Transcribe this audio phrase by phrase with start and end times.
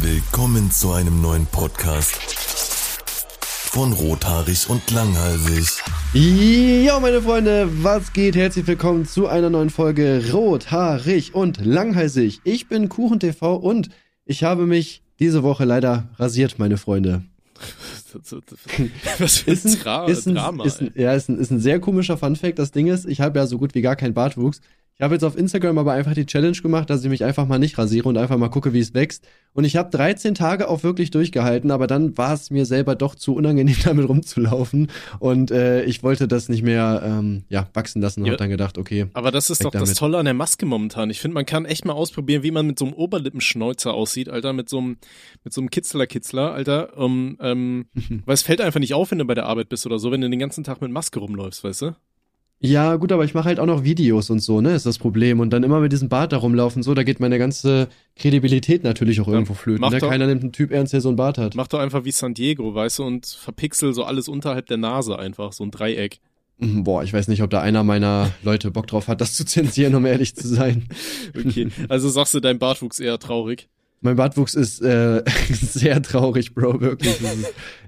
[0.00, 2.16] Willkommen zu einem neuen Podcast
[3.70, 5.82] von Rothaarig und Langhalsig.
[6.14, 8.36] Ja, meine Freunde, was geht?
[8.36, 12.40] Herzlich willkommen zu einer neuen Folge Rothaarig und Langhalsig.
[12.44, 13.90] Ich bin KuchenTV und
[14.24, 17.22] ich habe mich diese Woche leider rasiert, meine Freunde.
[19.18, 20.64] Was für ein, Dra ist ein, Drama.
[20.64, 22.58] Ist ein, ja, ist ein, ist ein sehr komischer Funfact.
[22.58, 24.60] Das Ding ist, ich habe ja so gut wie gar keinen Bartwuchs.
[25.00, 27.58] Ich habe jetzt auf Instagram aber einfach die Challenge gemacht, dass ich mich einfach mal
[27.58, 29.26] nicht rasiere und einfach mal gucke, wie es wächst.
[29.54, 33.14] Und ich habe 13 Tage auch wirklich durchgehalten, aber dann war es mir selber doch
[33.14, 34.88] zu unangenehm, damit rumzulaufen.
[35.18, 38.32] Und äh, ich wollte das nicht mehr ähm, ja, wachsen lassen und Ja.
[38.32, 39.06] habe dann gedacht, okay.
[39.14, 39.96] Aber das ist doch das damit.
[39.96, 41.08] Tolle an der Maske momentan.
[41.08, 44.52] Ich finde, man kann echt mal ausprobieren, wie man mit so einem Oberlippenschnäuzer aussieht, Alter,
[44.52, 44.98] mit so einem,
[45.44, 46.98] mit so einem Kitzler-Kitzler, Alter.
[46.98, 47.86] Um, ähm,
[48.26, 50.20] weil es fällt einfach nicht auf, wenn du bei der Arbeit bist oder so, wenn
[50.20, 51.96] du den ganzen Tag mit Maske rumläufst, weißt du?
[52.62, 55.40] Ja, gut, aber ich mache halt auch noch Videos und so, ne, ist das Problem.
[55.40, 59.18] Und dann immer mit diesem Bart da rumlaufen, so, da geht meine ganze Kredibilität natürlich
[59.22, 59.88] auch irgendwo flöten.
[59.88, 59.98] Ne?
[59.98, 61.54] Keiner nimmt einen Typ ernst, der so einen Bart hat.
[61.54, 65.18] Mach doch einfach wie San Diego, weißt du, und verpixel so alles unterhalb der Nase
[65.18, 66.20] einfach, so ein Dreieck.
[66.58, 69.46] Mhm, Boah, ich weiß nicht, ob da einer meiner Leute Bock drauf hat, das zu
[69.46, 70.86] zensieren, um ehrlich zu sein.
[71.34, 73.68] Okay, also sagst du, dein Bartwuchs eher traurig.
[74.02, 77.16] Mein Bartwuchs ist äh, sehr traurig, Bro, wirklich.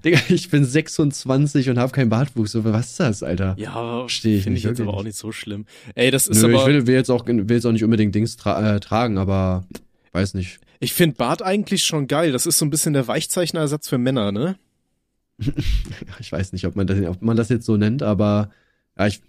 [0.05, 2.55] Digga, ich bin 26 und habe keinen Bartwuchs.
[2.55, 3.55] Was ist das, Alter?
[3.59, 5.13] Ja, Versteh ich finde nicht, ich jetzt wirklich aber auch nicht.
[5.13, 5.65] nicht so schlimm.
[5.95, 8.15] Ey, das ist Nö, aber, ich will, will, jetzt auch, will jetzt auch nicht unbedingt
[8.15, 9.65] Dings tra äh, tragen, aber
[10.13, 10.59] weiß nicht.
[10.81, 12.33] ich finde Bart eigentlich schon geil.
[12.33, 14.57] Das ist so ein bisschen der Weichzeichnerersatz für Männer, ne?
[16.21, 18.51] Ich weiß nicht, ob man das, ob man das jetzt so nennt, aber
[18.99, 19.23] ja, ich,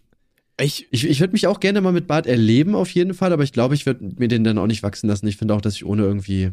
[0.60, 3.44] Ich, ich, ich würde mich auch gerne mal mit Bart erleben, auf jeden Fall, aber
[3.44, 5.28] ich glaube, ich würde mir den dann auch nicht wachsen lassen.
[5.28, 6.52] Ich finde auch, dass ich ohne irgendwie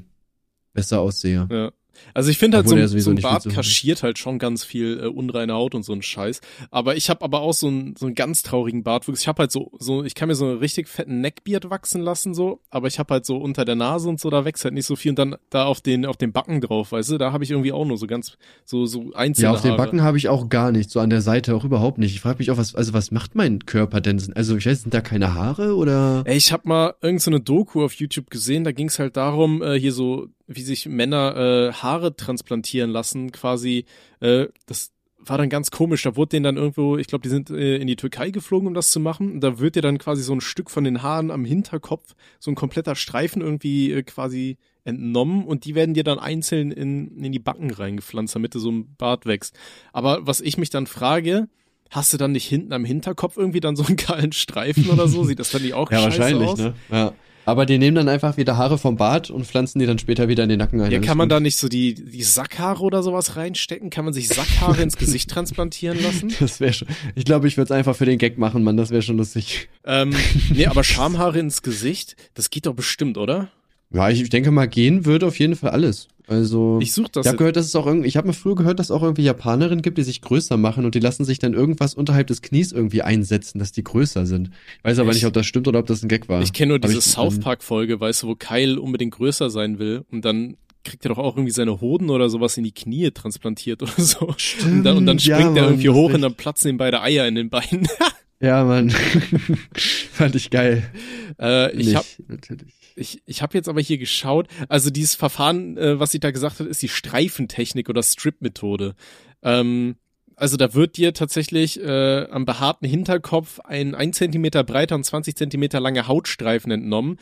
[0.72, 1.48] besser aussehe.
[1.50, 1.70] Ja.
[2.14, 5.00] Also ich finde halt so, Obwohl ein- so ein Bart kaschiert halt schon ganz viel
[5.02, 6.40] äh, unreine Haut und so ein Scheiß.
[6.70, 9.20] Aber ich habe aber auch so einen so einen ganz traurigen Bartwuchs.
[9.20, 12.32] Ich habe halt so so ich kann mir so einen richtig fetten Neckbeard wachsen lassen
[12.32, 14.86] so, aber ich habe halt so unter der Nase und so da wächst halt nicht
[14.86, 17.44] so viel und dann da auf den auf den Backen drauf, weißt du, da habe
[17.44, 19.82] ich irgendwie auch nur so ganz so so einzelne Ja, auf den Haare.
[19.82, 22.14] Backen habe ich auch gar nicht, so an der Seite auch überhaupt nicht.
[22.14, 24.22] Ich frage mich auch, was, also was macht mein Körper denn?
[24.36, 26.22] Also ich weiß, sind da keine Haare oder?
[26.24, 29.18] Ey, ich habe mal irgend so eine Doku auf YouTube gesehen, da ging es halt
[29.18, 33.84] darum, äh, hier so, wie sich Männer äh, Haare transplantieren lassen, quasi,
[34.20, 34.90] äh, das
[35.22, 37.86] war dann ganz komisch, da wurde denen dann irgendwo, ich glaube, die sind äh, in
[37.86, 40.40] die Türkei geflogen, um das zu machen, und da wird dir dann quasi so ein
[40.40, 45.66] Stück von den Haaren am Hinterkopf, so ein kompletter Streifen irgendwie äh, quasi entnommen und
[45.66, 49.26] die werden dir dann einzeln in, in die Backen reingepflanzt, damit du so ein Bart
[49.26, 49.54] wächst.
[49.92, 51.48] Aber was ich mich dann frage,
[51.90, 55.24] hast du dann nicht hinten am Hinterkopf irgendwie dann so einen kahlen Streifen oder so?
[55.24, 56.58] Sieht das dann nicht auch Ja, scheiße wahrscheinlich, aus?
[56.58, 56.74] ne?
[56.90, 57.12] Ja.
[57.44, 60.42] Aber die nehmen dann einfach wieder Haare vom Bart und pflanzen die dann später wieder
[60.42, 60.90] in den Nacken ein.
[60.90, 61.32] Ja, kann man gut.
[61.32, 63.90] da nicht so die, die Sackhaare oder sowas reinstecken?
[63.90, 66.32] Kann man sich Sackhaare ins Gesicht transplantieren lassen?
[66.38, 66.88] Das wäre schon.
[67.14, 68.76] Ich glaube, ich würde es einfach für den Gag machen, Mann.
[68.76, 69.68] Das wäre schon lustig.
[69.84, 70.14] Ähm,
[70.54, 73.48] nee, aber Schamhaare ins Gesicht, das geht doch bestimmt, oder?
[73.92, 76.08] Ja, ich denke mal, gehen würde auf jeden Fall alles.
[76.30, 76.78] Also.
[76.80, 78.78] Ich such das Ich habe gehört, dass es auch irgendwie, ich habe mir früher gehört,
[78.78, 81.54] dass es auch irgendwie Japanerinnen gibt, die sich größer machen und die lassen sich dann
[81.54, 84.50] irgendwas unterhalb des Knies irgendwie einsetzen, dass die größer sind.
[84.78, 86.40] Ich weiß aber Ich- nicht, ob das stimmt oder ob das ein Gag war.
[86.42, 90.04] Ich kenne nur diese South Park Folge, weißt du, wo Kyle unbedingt größer sein will
[90.10, 93.82] und dann kriegt er doch auch irgendwie seine Hoden oder sowas in die Knie transplantiert
[93.82, 94.28] oder so.
[94.64, 97.02] und dann, und dann ja, springt er Mann, irgendwie hoch und dann platzen ihm beide
[97.02, 97.86] Eier in den Beinen.
[98.40, 98.90] Ja, Mann.
[99.74, 100.90] Fand ich geil.
[101.38, 102.72] äh, ich hab, natürlich.
[102.96, 106.58] Ich, ich habe jetzt aber hier geschaut, also dieses Verfahren, äh, was sie da gesagt
[106.58, 108.94] hat, ist die Streifentechnik oder Strip-Methode.
[109.42, 109.96] Ähm,
[110.36, 115.36] also da wird dir tatsächlich äh, am behaarten Hinterkopf ein 1 Zentimeter breiter und 20
[115.36, 117.18] Zentimeter langer Hautstreifen entnommen.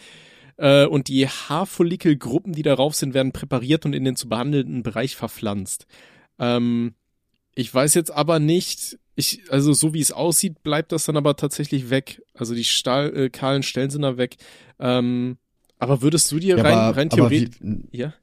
[0.56, 5.16] Äh, und die Haarfollikelgruppen, die darauf sind, werden präpariert und in den zu behandelnden Bereich
[5.16, 5.86] verpflanzt.
[6.38, 6.94] Ähm,
[7.56, 11.36] ich weiß jetzt aber nicht, ich, also so wie es aussieht, bleibt das dann aber
[11.36, 12.22] tatsächlich weg.
[12.34, 14.36] Also die Stahl, äh, kahlen Stellen sind da weg.
[14.78, 15.38] Ähm,
[15.78, 17.56] aber würdest du dir Ja, rein, aber, rein theoretisch.
[17.60, 18.14] wie, Ja?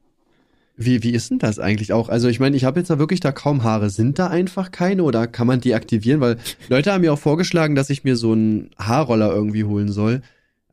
[0.78, 2.08] wie, wie ist denn das eigentlich auch?
[2.08, 3.90] Also ich meine, ich habe jetzt da wirklich da kaum Haare.
[3.90, 6.20] Sind da einfach keine oder kann man die aktivieren?
[6.20, 10.22] Weil Leute haben mir auch vorgeschlagen, dass ich mir so einen Haarroller irgendwie holen soll.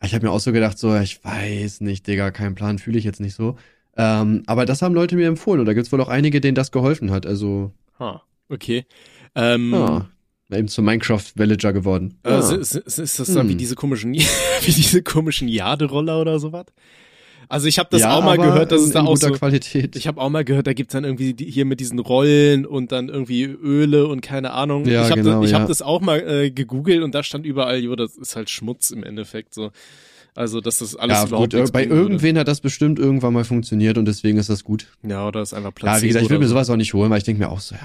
[0.03, 3.05] Ich habe mir auch so gedacht, so, ich weiß nicht, Digga, keinen Plan, fühle ich
[3.05, 3.57] jetzt nicht so.
[3.95, 6.71] Ähm, aber das haben Leute mir empfohlen und da gibt's wohl auch einige, denen das
[6.71, 7.25] geholfen hat.
[7.25, 8.85] Also, Ha, okay.
[9.35, 10.09] Ähm, ja,
[10.51, 12.19] eben zum Minecraft-Villager geworden.
[12.23, 12.39] äh, Ah.
[12.53, 13.57] ist, ist, ist das dann wie Hm.
[13.57, 16.65] diese komischen, wie diese komischen Jaderoller oder sowas?
[17.49, 19.27] Also ich habe das ja, auch mal gehört, dass in, es da in auch guter
[19.27, 19.33] so.
[19.33, 19.95] Qualität.
[19.95, 22.91] Ich habe auch mal gehört, da gibt's dann irgendwie die, hier mit diesen Rollen und
[22.91, 24.85] dann irgendwie Öle und keine Ahnung.
[24.85, 25.59] Ja, ich habe genau, das, ich ja.
[25.59, 28.91] hab das auch mal äh, gegoogelt und da stand überall, jo, das ist halt Schmutz
[28.91, 29.71] im Endeffekt so.
[30.35, 32.01] Also, dass das alles Ja, überhaupt gut, nichts bei bringen würde.
[32.03, 34.87] irgendwen hat das bestimmt irgendwann mal funktioniert und deswegen ist das gut.
[35.07, 36.55] Ja, oder ist einfach Placebo Ja, wie gesagt, ich will mir so.
[36.55, 37.81] sowas auch nicht holen, weil ich denke mir auch so, ja,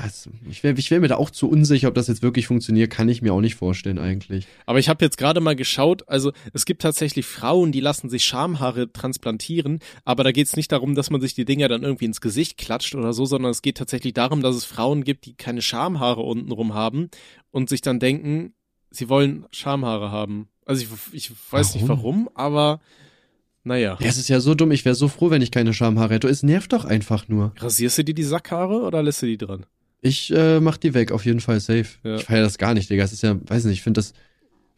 [0.51, 3.09] ich wäre ich wär mir da auch zu unsicher, ob das jetzt wirklich funktioniert, kann
[3.09, 4.47] ich mir auch nicht vorstellen eigentlich.
[4.65, 8.25] Aber ich habe jetzt gerade mal geschaut, also es gibt tatsächlich Frauen, die lassen sich
[8.25, 12.07] Schamhaare transplantieren, aber da geht es nicht darum, dass man sich die Dinger dann irgendwie
[12.07, 15.35] ins Gesicht klatscht oder so, sondern es geht tatsächlich darum, dass es Frauen gibt, die
[15.35, 17.11] keine Schamhaare untenrum haben
[17.51, 18.55] und sich dann denken,
[18.91, 20.49] sie wollen Schamhaare haben.
[20.69, 22.81] Also ich, ich weiß nicht warum, aber
[23.65, 23.97] naja.
[24.01, 26.29] Ja, es ist ja so dumm, ich wäre so froh, wenn ich keine Schamhaare hätte.
[26.29, 27.53] Es nervt doch einfach nur.
[27.59, 29.67] Rasierst du dir die Sackhaare oder lässt du die dran?
[30.01, 31.87] Ich äh, mach die weg, auf jeden Fall safe.
[32.05, 32.17] Ja.
[32.17, 33.03] Ich feier das gar nicht, Digga.
[33.03, 34.13] Es ist ja, weiß nicht, ich finde das.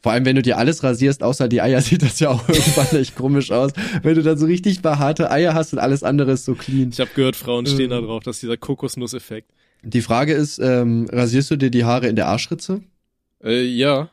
[0.03, 2.97] Vor allem, wenn du dir alles rasierst, außer die Eier, sieht das ja auch irgendwann
[3.01, 3.73] echt komisch aus.
[4.03, 6.89] Wenn du dann so richtig behaarte Eier hast und alles andere ist so clean.
[6.91, 8.05] Ich habe gehört, Frauen stehen da Ähm.
[8.07, 9.51] drauf, dass dieser Kokosnuss-Effekt.
[9.83, 12.81] Die Frage ist, ähm, rasierst du dir die Haare in der Arschritze?
[13.43, 14.11] Äh, ja.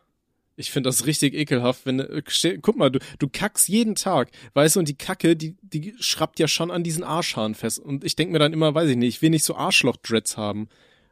[0.59, 2.21] Ich finde das richtig ekelhaft, wenn äh,
[2.62, 6.39] guck mal, du du kackst jeden Tag, weißt du, und die Kacke, die die schrappt
[6.39, 9.15] ja schon an diesen Arschhaaren fest und ich denk mir dann immer, weiß ich nicht,
[9.15, 10.68] ich will nicht so Arschloch-Dreads haben.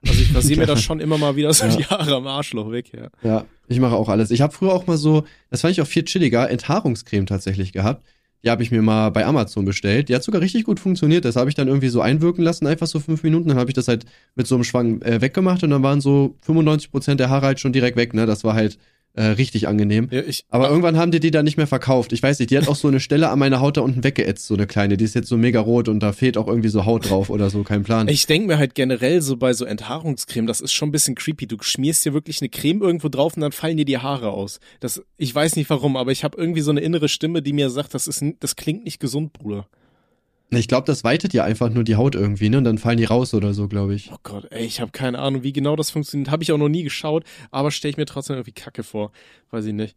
[0.07, 1.75] Also ich rasiere mir das schon immer mal wieder so Ja.
[1.75, 3.09] die Haare am Arschloch weg, ja.
[3.23, 4.31] Ja, ich mache auch alles.
[4.31, 8.03] Ich habe früher auch mal so, das fand ich auch viel chilliger, Enthaarungscreme tatsächlich gehabt.
[8.43, 10.09] Die habe ich mir mal bei Amazon bestellt.
[10.09, 11.25] Die hat sogar richtig gut funktioniert.
[11.25, 13.49] Das habe ich dann irgendwie so einwirken lassen, einfach so fünf Minuten.
[13.49, 14.05] Dann habe ich das halt
[14.35, 17.59] mit so einem Schwang äh, weggemacht und dann waren so 95 Prozent der Haare halt
[17.59, 18.13] schon direkt weg.
[18.13, 18.77] Ne, das war halt
[19.15, 20.09] äh, richtig angenehm.
[20.11, 22.13] ja ich, Aber irgendwann haben die die dann nicht mehr verkauft.
[22.13, 24.45] Ich weiß nicht, die hat auch so eine Stelle an meiner Haut da unten weggeätzt,
[24.47, 24.97] so eine kleine.
[24.97, 27.49] Die ist jetzt so mega rot und da fehlt auch irgendwie so Haut drauf oder
[27.49, 28.07] so, kein Plan.
[28.07, 31.47] ich denk mir halt generell so bei so Enthaarungscreme, das ist schon ein bisschen creepy.
[31.47, 34.59] Du schmierst dir wirklich eine Creme irgendwo drauf und dann fallen dir die Haare aus.
[34.79, 37.69] Das, ich weiß nicht warum, aber ich habe irgendwie so eine innere Stimme, die mir
[37.69, 39.67] sagt, das ist, das klingt nicht gesund, Bruder.
[40.51, 42.59] Ich glaube, das weitet ja einfach nur die Haut irgendwie, ne?
[42.59, 44.11] Und dann fallen die raus oder so, glaube ich.
[44.13, 46.29] Oh Gott, ey, ich habe keine Ahnung, wie genau das funktioniert.
[46.29, 49.11] Habe ich auch noch nie geschaut, aber stelle ich mir trotzdem irgendwie Kacke vor.
[49.51, 49.95] Weiß ich nicht.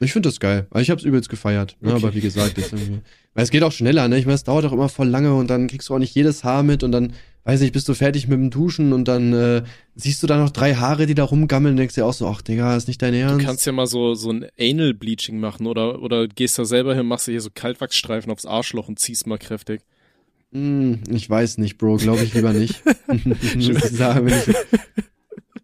[0.00, 0.66] Ich finde das geil.
[0.70, 1.76] Also ich habe es übelst gefeiert.
[1.80, 1.94] Ne?
[1.94, 2.04] Okay.
[2.04, 3.00] Aber wie gesagt, jetzt irgendwie.
[3.34, 4.18] Weil es geht auch schneller, ne?
[4.18, 6.42] Ich meine, es dauert auch immer voll lange und dann kriegst du auch nicht jedes
[6.42, 7.12] Haar mit und dann,
[7.46, 9.62] weiß ich, bist du fertig mit dem Duschen und dann äh,
[9.94, 12.42] siehst du da noch drei Haare, die da rumgammeln und denkst dir auch so, ach
[12.42, 13.46] Digga, ist nicht dein Du Ernst.
[13.46, 17.06] kannst ja mal so so ein Anal Bleaching machen oder oder gehst da selber hin,
[17.06, 19.80] machst dir hier so Kaltwachsstreifen aufs Arschloch und ziehst mal kräftig.
[20.52, 22.82] Hm, ich weiß nicht, Bro, glaube ich lieber nicht.
[23.56, 24.54] Ich sagen, ich,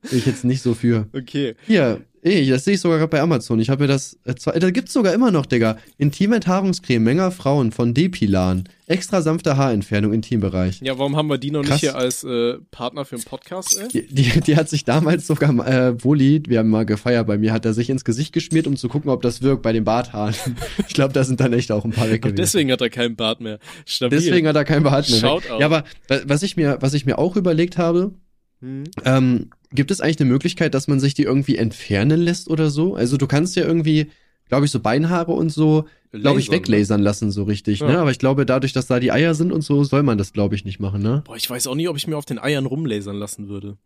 [0.08, 1.06] bin ich jetzt nicht so für.
[1.14, 1.54] Okay.
[1.66, 3.58] Hier, ey, das sehe ich sogar gerade bei Amazon.
[3.60, 5.78] Ich habe mir das, äh, da gibt's sogar immer noch, Digga.
[5.98, 8.64] Intimenthaarungscreme Menger Frauen von Depilan.
[8.86, 10.80] Extra sanfte Haarentfernung, Intimbereich.
[10.82, 11.70] Ja, warum haben wir die noch Krass.
[11.72, 13.88] nicht hier als äh, Partner für den Podcast, ey?
[13.88, 17.52] Die, die, die hat sich damals sogar, äh, Woli, wir haben mal gefeiert bei mir,
[17.52, 20.34] hat er sich ins Gesicht geschmiert, um zu gucken, ob das wirkt bei den Barthaaren.
[20.88, 22.36] Ich glaube, da sind dann echt auch ein paar weg Ach, gewesen.
[22.36, 23.58] deswegen hat er keinen Bart mehr.
[23.86, 24.18] Stabil.
[24.18, 25.24] Deswegen hat er kein Bart mehr.
[25.30, 25.44] Out.
[25.58, 28.12] Ja, aber wa- was ich mir, was ich mir auch überlegt habe,
[28.60, 28.84] Hm.
[29.04, 32.94] ähm, gibt es eigentlich eine Möglichkeit, dass man sich die irgendwie entfernen lässt oder so?
[32.94, 34.10] Also du kannst ja irgendwie,
[34.48, 36.56] glaube ich, so Beinhaare und so, glaube ich, ne?
[36.56, 37.86] weglasern lassen, so richtig, Ja.
[37.88, 37.98] ne?
[37.98, 40.54] Aber ich glaube, dadurch, dass da die Eier sind und so, soll man das, glaube
[40.54, 41.22] ich, nicht machen, ne?
[41.24, 43.76] Boah, ich weiß auch nie, ob ich mir auf den Eiern rumlasern lassen würde.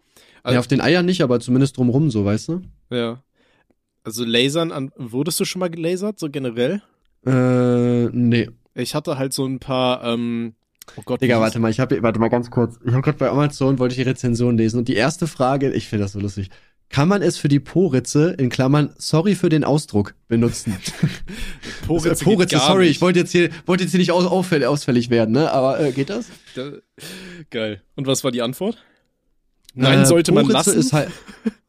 [0.45, 2.63] ja, auf den Eiern nicht, aber zumindest drumrum, so, weißt du?
[2.91, 3.23] Ja.
[4.05, 6.83] Also lasern an, wurdest du schon mal gelasert, so generell?
[7.27, 8.49] Äh, nee.
[8.75, 10.55] Ich hatte halt so ein paar, ähm,
[10.97, 11.21] oh Gott.
[11.23, 12.79] Digga, warte mal, ich habe, warte mal ganz kurz.
[12.85, 15.89] Ich habe gerade bei Amazon, wollte ich die Rezension lesen und die erste Frage, ich
[15.89, 16.51] finde das so lustig.
[16.89, 20.77] Kann man es für die Po-Ritze, in Klammern, sorry für den Ausdruck, benutzen?
[21.87, 22.91] Poritze, Äh, Po-Ritze, sorry, nicht.
[22.97, 25.51] ich wollte jetzt hier, wollte jetzt hier nicht aus, ausfällig werden, ne?
[25.51, 26.27] Aber äh, geht das?
[26.55, 26.71] Da,
[27.51, 27.83] geil.
[27.97, 28.79] Und was war die Antwort?
[29.75, 30.79] Nein, Äh, sollte man Po-Ritze lassen.
[30.79, 31.11] Ist halt,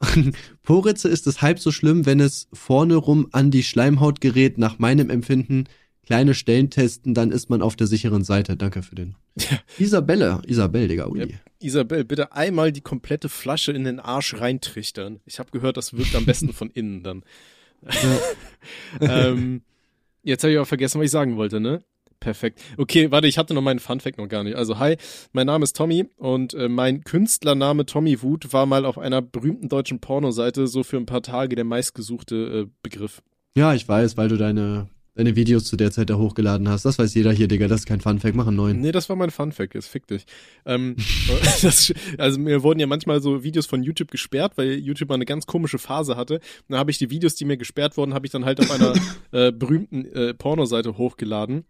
[0.64, 4.78] Po-Ritze ist es halb so schlimm, wenn es vorne rum an die Schleimhaut gerät, nach
[4.80, 5.66] meinem Empfinden.
[6.08, 8.56] Kleine Stellen testen, dann ist man auf der sicheren Seite.
[8.56, 9.16] Danke für den.
[9.78, 11.20] Isabelle, Isabelle, Digga, ui.
[11.20, 11.28] Ja.
[11.60, 15.20] Isabel, bitte einmal die komplette Flasche in den Arsch reintrichtern.
[15.26, 17.24] Ich habe gehört, das wirkt am besten von innen dann.
[19.02, 19.64] ähm,
[20.24, 21.84] jetzt habe ich auch vergessen, was ich sagen wollte, ne?
[22.22, 22.62] Perfekt.
[22.78, 24.56] Okay, warte, ich hatte noch meinen Funfact noch gar nicht.
[24.56, 24.96] Also, hi,
[25.34, 29.68] mein Name ist Tommy und äh, mein Künstlername Tommy Wut war mal auf einer berühmten
[29.68, 33.22] deutschen Pornoseite so für ein paar Tage der meistgesuchte äh, Begriff.
[33.58, 36.86] Ja, ich weiß, weil du deine, deine Videos zu der Zeit da hochgeladen hast.
[36.86, 37.68] Das weiß jeder hier, Digga.
[37.68, 38.36] Das ist kein Funfact.
[38.36, 38.80] Mach einen neuen.
[38.80, 40.26] Nee, das war mein Funfact, jetzt fick dich.
[40.66, 40.96] Ähm,
[41.62, 45.26] das, also mir wurden ja manchmal so Videos von YouTube gesperrt, weil YouTube mal eine
[45.26, 46.36] ganz komische Phase hatte.
[46.36, 48.70] Und dann habe ich die Videos, die mir gesperrt wurden, habe ich dann halt auf
[48.70, 48.94] einer
[49.32, 51.66] äh, berühmten äh, Pornoseite hochgeladen.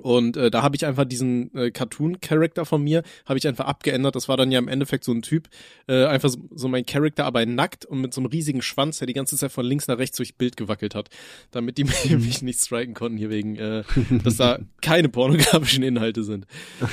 [0.00, 4.16] Und äh, da habe ich einfach diesen äh, Cartoon-Charakter von mir, habe ich einfach abgeändert.
[4.16, 5.48] Das war dann ja im Endeffekt so ein Typ,
[5.88, 9.06] äh, einfach so, so mein Charakter, aber nackt und mit so einem riesigen Schwanz, der
[9.06, 11.08] die ganze Zeit von links nach rechts durch Bild gewackelt hat.
[11.50, 11.84] Damit die
[12.16, 13.82] mich nicht striken konnten hier wegen, äh,
[14.24, 16.46] dass da keine pornografischen Inhalte sind.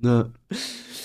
[0.00, 0.30] Ja.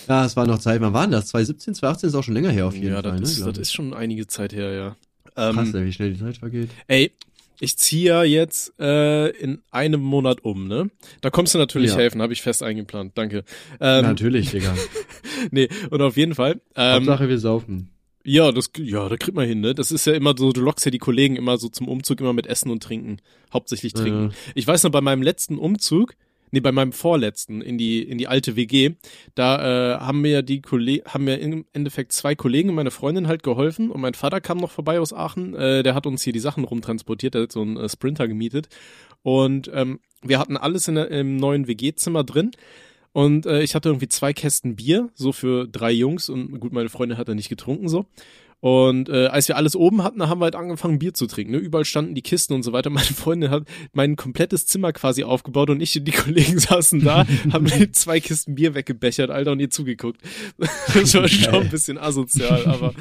[0.08, 0.82] ja, es war noch Zeit.
[0.82, 1.28] Wann war denn das?
[1.28, 3.20] 2017, 2018 ist auch schon länger her auf jeden ja, Fall.
[3.20, 4.96] das, ne, das ist schon einige Zeit her, ja.
[5.36, 6.70] Krass, Ähm, ey, wie schnell die Zeit vergeht.
[6.88, 7.12] ey,
[7.60, 10.90] ich ziehe ja jetzt äh, in einem Monat um, ne?
[11.22, 11.98] Da kommst du natürlich Ja.
[11.98, 13.14] helfen, habe ich fest eingeplant.
[13.16, 13.44] Danke.
[13.80, 14.76] Ähm, Natürlich, Digga.
[15.52, 16.62] nee, und auf jeden Fall.
[16.76, 17.90] Ähm, Hauptsache wir saufen.
[18.26, 19.74] ja, das, ja, da kriegt man hin, ne?
[19.76, 22.34] Das ist ja immer so, du lockst ja die Kollegen immer so zum Umzug immer
[22.34, 23.18] mit Essen und Trinken.
[23.54, 24.30] Hauptsächlich trinken.
[24.32, 24.52] Ja.
[24.56, 26.16] Ich weiß noch, bei meinem letzten Umzug,
[26.54, 28.92] nee, bei meinem vorletzten in die, in die alte WG,
[29.34, 33.28] da äh, haben mir die Kollegen, haben mir im Endeffekt zwei Kollegen und meine Freundin
[33.28, 36.32] halt geholfen und mein Vater kam noch vorbei aus Aachen, äh, der hat uns hier
[36.32, 38.70] die Sachen rumtransportiert, der hat so einen äh, Sprinter gemietet.
[39.24, 42.52] Und ähm, wir hatten alles in der, im neuen WG-Zimmer drin.
[43.14, 46.30] Und äh, ich hatte irgendwie zwei Kästen Bier, so für drei Jungs.
[46.30, 48.06] Und gut, meine Freundin hat da nicht getrunken so.
[48.64, 51.52] Und äh, als wir alles oben hatten, da haben wir halt angefangen, Bier zu trinken.
[51.52, 51.58] Ne?
[51.58, 52.90] Überall standen die Kisten und so weiter.
[52.92, 57.26] Meine Freundin hat mein komplettes Zimmer quasi aufgebaut und ich und die Kollegen saßen da,
[57.52, 60.22] haben zwei Kisten Bier weggebechert, Alter, und ihr zugeguckt.
[60.94, 62.94] Das war schon ein bisschen asozial, aber,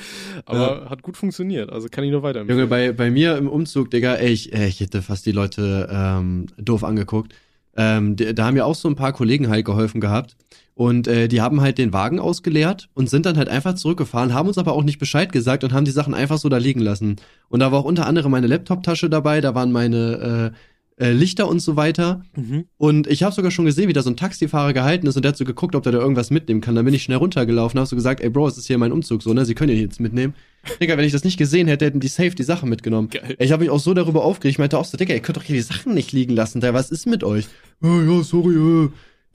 [0.47, 1.71] aber hat gut funktioniert.
[1.71, 2.59] Also kann ich nur weiterempfehlen.
[2.59, 5.89] Junge, bei, bei mir im Umzug, Digga, ey, ich, ey, ich hätte fast die Leute
[5.93, 7.37] ähm, doof angeguckt.
[7.77, 10.37] Ähm, da haben ja auch so ein paar Kollegen halt geholfen gehabt.
[10.75, 14.49] Und äh, die haben halt den Wagen ausgeleert und sind dann halt einfach zurückgefahren, haben
[14.49, 17.17] uns aber auch nicht Bescheid gesagt und haben die Sachen einfach so da liegen lassen.
[17.51, 20.53] Und da war auch unter anderem meine Laptoptasche dabei, da waren meine
[20.99, 22.23] äh, äh, Lichter und so weiter.
[22.37, 22.65] Mhm.
[22.79, 25.31] Und ich habe sogar schon gesehen, wie da so ein Taxifahrer gehalten ist und der
[25.31, 26.75] hat so geguckt, ob der da irgendwas mitnehmen kann.
[26.75, 29.23] Dann bin ich schnell runtergelaufen, habe so gesagt, ey Bro, es ist hier mein Umzug,
[29.23, 29.45] so, ne?
[29.45, 30.35] Sie können ja jetzt mitnehmen.
[30.81, 33.09] Digga, wenn ich das nicht gesehen hätte, hätten die safe die Sachen mitgenommen.
[33.11, 33.35] Geil.
[33.39, 34.55] Ey, Ich habe mich auch so darüber aufgeregt.
[34.55, 36.61] Ich meinte auch so, Digga, ihr könnt doch hier die Sachen nicht liegen lassen.
[36.61, 37.47] Da, was ist mit euch?
[37.83, 38.55] Ja, ja, sorry.
[38.55, 38.89] Äh.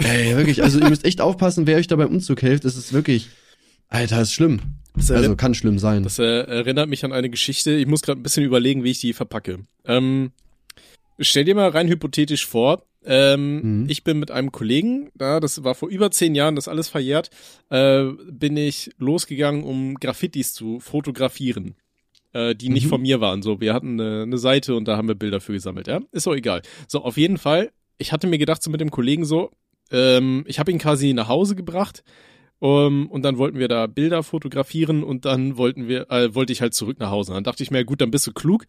[0.03, 2.65] Ey, wirklich, also ihr müsst echt aufpassen, wer euch da beim Umzug hilft.
[2.65, 3.29] Das ist wirklich,
[3.89, 4.59] Alter, ist schlimm.
[4.95, 6.03] Das, Also also, kann schlimm sein.
[6.03, 7.71] das äh, erinnert mich an eine Geschichte.
[7.71, 9.59] Ich muss gerade ein bisschen überlegen, wie ich die verpacke.
[9.85, 10.31] Ähm,
[11.19, 13.89] stell dir mal rein hypothetisch vor, ähm, Mhm.
[13.89, 17.29] ich bin mit einem Kollegen, da, das war vor über zehn Jahren, das alles verjährt,
[17.69, 21.75] äh, bin ich losgegangen, um Graffitis zu fotografieren.
[22.33, 22.89] Äh, die nicht Mhm.
[22.89, 23.41] von mir waren.
[23.41, 26.01] So, wir hatten eine, eine Seite und da haben wir Bilder für gesammelt, ja.
[26.11, 26.61] Ist auch egal.
[26.87, 29.49] So, auf jeden Fall, ich hatte mir gedacht, so mit dem Kollegen so,
[29.91, 32.03] ähm, ich habe ihn quasi nach Hause gebracht.
[32.59, 36.61] Um, und dann wollten wir da Bilder fotografieren und dann wollten wir, äh, wollte ich
[36.61, 37.33] halt zurück nach Hause.
[37.33, 38.65] Dann dachte ich mir, gut, dann bist du klug.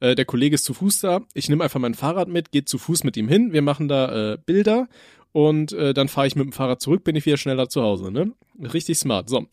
[0.00, 1.20] Äh, der Kollege ist zu Fuß da.
[1.34, 3.52] Ich nehme einfach mein Fahrrad mit, geht zu Fuß mit ihm hin.
[3.52, 4.88] Wir machen da äh, Bilder
[5.30, 8.10] und äh, dann fahre ich mit dem Fahrrad zurück, bin ich wieder schneller zu Hause.
[8.10, 8.32] Ne?
[8.60, 9.28] Richtig smart.
[9.28, 9.46] So,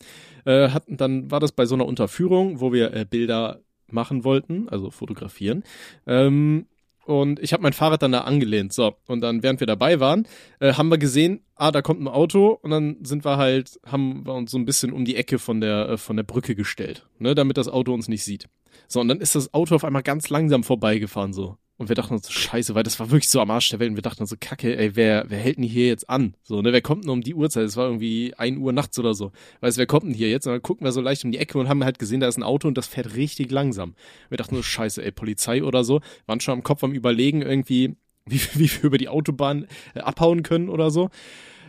[0.46, 3.62] äh, hatten, dann war das bei so einer Unterführung, wo wir äh, Bilder
[3.92, 5.64] machen wollten, also fotografieren.
[6.08, 6.66] Ähm,
[7.06, 8.74] und ich habe mein Fahrrad dann da angelehnt.
[8.74, 10.28] So, und dann, während wir dabei waren,
[10.60, 14.26] äh, haben wir gesehen, ah, da kommt ein Auto und dann sind wir halt, haben
[14.26, 17.08] wir uns so ein bisschen um die Ecke von der, äh, von der Brücke gestellt,
[17.20, 18.48] ne, damit das Auto uns nicht sieht.
[18.88, 21.58] So, und dann ist das Auto auf einmal ganz langsam vorbeigefahren, so.
[21.78, 23.90] Und wir dachten uns, so, scheiße, weil das war wirklich so am Arsch der Welt.
[23.90, 26.36] Und wir dachten uns so, kacke, ey, wer, wer hält denn hier jetzt an?
[26.44, 27.66] So, ne, wer kommt denn um die Uhrzeit?
[27.66, 29.34] Es war irgendwie ein Uhr nachts oder so.
[29.60, 30.48] Weißt du, wer kommt denn hier jetzt?
[30.48, 32.38] Und dann gucken wir so leicht um die Ecke und haben halt gesehen, da ist
[32.38, 33.96] ein Auto und das fährt richtig langsam.
[34.30, 36.00] Wir dachten so, scheiße, ey, Polizei oder so.
[36.28, 40.44] Waren schon am Kopf am überlegen irgendwie, wie, wie wir über die Autobahn äh, abhauen
[40.44, 41.10] können oder so.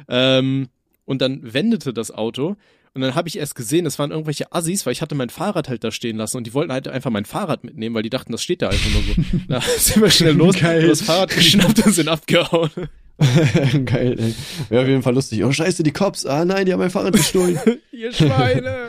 [0.09, 0.69] Ähm,
[1.05, 2.57] und dann wendete das Auto
[2.97, 5.69] und dann habe ich erst gesehen, es waren irgendwelche Assis, weil ich hatte mein Fahrrad
[5.69, 8.33] halt da stehen lassen und die wollten halt einfach mein Fahrrad mitnehmen, weil die dachten,
[8.33, 9.39] das steht da einfach nur so.
[9.49, 10.89] Da sind wir schnell los, Geil.
[10.89, 12.71] das Fahrrad geschnappt und sind abgehauen.
[13.87, 14.35] Geil, ey.
[14.69, 15.43] Wäre auf jeden Fall lustig.
[15.45, 16.27] Oh, scheiße, die Cops.
[16.27, 17.59] Ah, nein, die haben mein Fahrrad gestohlen.
[17.93, 18.89] Ihr Schweine!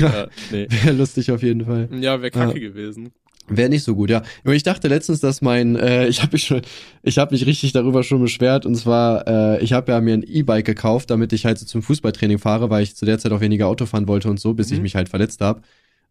[0.00, 0.66] ja, nee.
[0.68, 1.88] Wäre lustig auf jeden Fall.
[2.00, 2.68] Ja, wäre kacke Ja.
[2.68, 3.12] gewesen.
[3.48, 4.22] Wäre nicht so gut, ja.
[4.44, 6.62] Aber ich dachte letztens, dass mein, äh, ich habe mich schon,
[7.02, 8.64] ich habe mich richtig darüber schon beschwert.
[8.66, 11.82] Und zwar, äh, ich habe ja mir ein E-Bike gekauft, damit ich halt so zum
[11.82, 14.70] Fußballtraining fahre, weil ich zu der Zeit auch weniger Auto fahren wollte und so, bis
[14.70, 14.82] ich Mhm.
[14.84, 15.62] mich halt verletzt habe.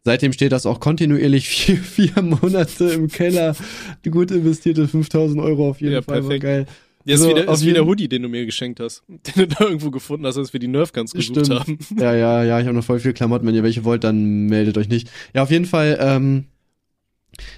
[0.03, 3.55] Seitdem steht das auch kontinuierlich vier, vier Monate im Keller.
[4.03, 6.15] Die gut investierte 5000 Euro auf jeden Ja, Fall.
[6.23, 6.43] War perfekt.
[6.43, 6.65] geil.
[7.05, 9.03] Ja, ist So, wieder, auf ist wieder jeden- Hoodie, den du mir geschenkt hast.
[9.07, 11.59] Den du da irgendwo gefunden hast, als wir die Nerfguns gesucht Stimmt.
[11.59, 11.77] haben.
[11.99, 13.47] Ja, ja, ja, ich habe noch voll viel Klamotten.
[13.47, 15.09] Wenn ihr welche wollt, dann meldet euch nicht.
[15.33, 16.45] Ja, auf jeden Fall, ähm,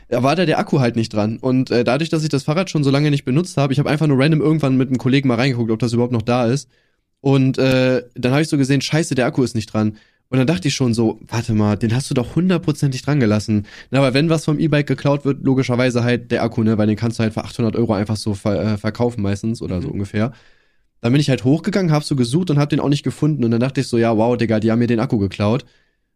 [0.10, 1.38] da war da der Akku halt nicht dran.
[1.38, 3.90] Und äh, dadurch, dass ich das Fahrrad schon so lange nicht benutzt habe, ich habe
[3.90, 6.70] einfach nur random irgendwann mit einem Kollegen mal reingeguckt, ob das überhaupt noch da ist.
[7.22, 9.98] Und äh, dann habe ich so gesehen, scheiße, der Akku ist nicht dran.
[10.30, 13.66] Und dann dachte ich schon so, warte mal, den hast du doch hundertprozentig dran gelassen.
[13.92, 16.96] Na, aber wenn was vom E-Bike geklaut wird, logischerweise halt der Akku, ne, weil den
[16.96, 19.94] kannst du halt für 800 Euro einfach so ver äh, verkaufen meistens oder so Mhm.
[19.94, 20.34] ungefähr.
[21.02, 23.44] Dann bin ich halt hochgegangen, hab so gesucht und hab den auch nicht gefunden.
[23.44, 25.66] Und dann dachte ich so, ja, wow, Digga, die haben mir den Akku geklaut.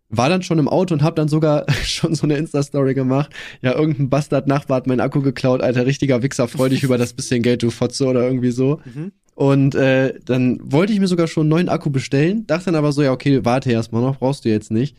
[0.10, 3.32] War dann schon im Auto und hab dann sogar schon so eine Insta-Story gemacht.
[3.62, 7.44] Ja, irgendein Bastard-Nachbar hat meinen Akku geklaut, alter, richtiger Wichser, freu dich über das bisschen
[7.44, 8.80] Geld, du Fotze oder irgendwie so.
[8.86, 9.12] Mhm.
[9.36, 12.92] Und äh, dann wollte ich mir sogar schon einen neuen Akku bestellen, dachte dann aber
[12.92, 14.98] so, ja, okay, warte erstmal noch, brauchst du jetzt nicht.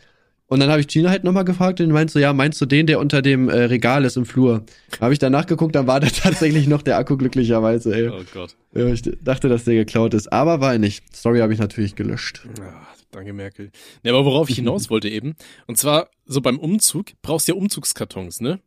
[0.49, 2.65] Und dann habe ich Gina halt nochmal gefragt und die meint so, ja, meinst du
[2.65, 4.63] den, der unter dem äh, Regal ist im Flur?
[4.99, 8.09] Habe ich danach geguckt, dann war da tatsächlich noch der Akku glücklicherweise, ey.
[8.09, 8.55] Oh Gott.
[8.73, 11.03] Ja, ich dachte, dass der geklaut ist, aber war er nicht.
[11.15, 12.47] Story habe ich natürlich gelöscht.
[12.57, 12.73] Ja,
[13.11, 13.71] danke, Merkel.
[14.03, 15.35] Ja, aber worauf ich hinaus wollte eben,
[15.67, 18.59] und zwar so beim Umzug, brauchst du ja Umzugskartons, ne?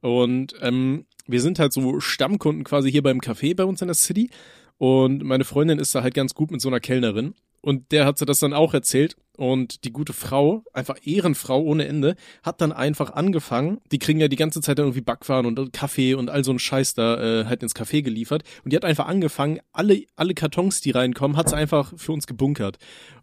[0.00, 3.94] Und ähm, wir sind halt so Stammkunden quasi hier beim Café bei uns in der
[3.94, 4.30] City.
[4.76, 7.34] Und meine Freundin ist da halt ganz gut mit so einer Kellnerin.
[7.64, 9.16] Und der hat sie das dann auch erzählt.
[9.38, 13.80] Und die gute Frau, einfach Ehrenfrau ohne Ende, hat dann einfach angefangen.
[13.90, 16.92] Die kriegen ja die ganze Zeit irgendwie Backwaren und Kaffee und all so ein Scheiß
[16.92, 18.42] da äh, halt ins Café geliefert.
[18.64, 22.26] Und die hat einfach angefangen, alle, alle Kartons, die reinkommen, hat sie einfach für uns
[22.26, 22.76] gebunkert.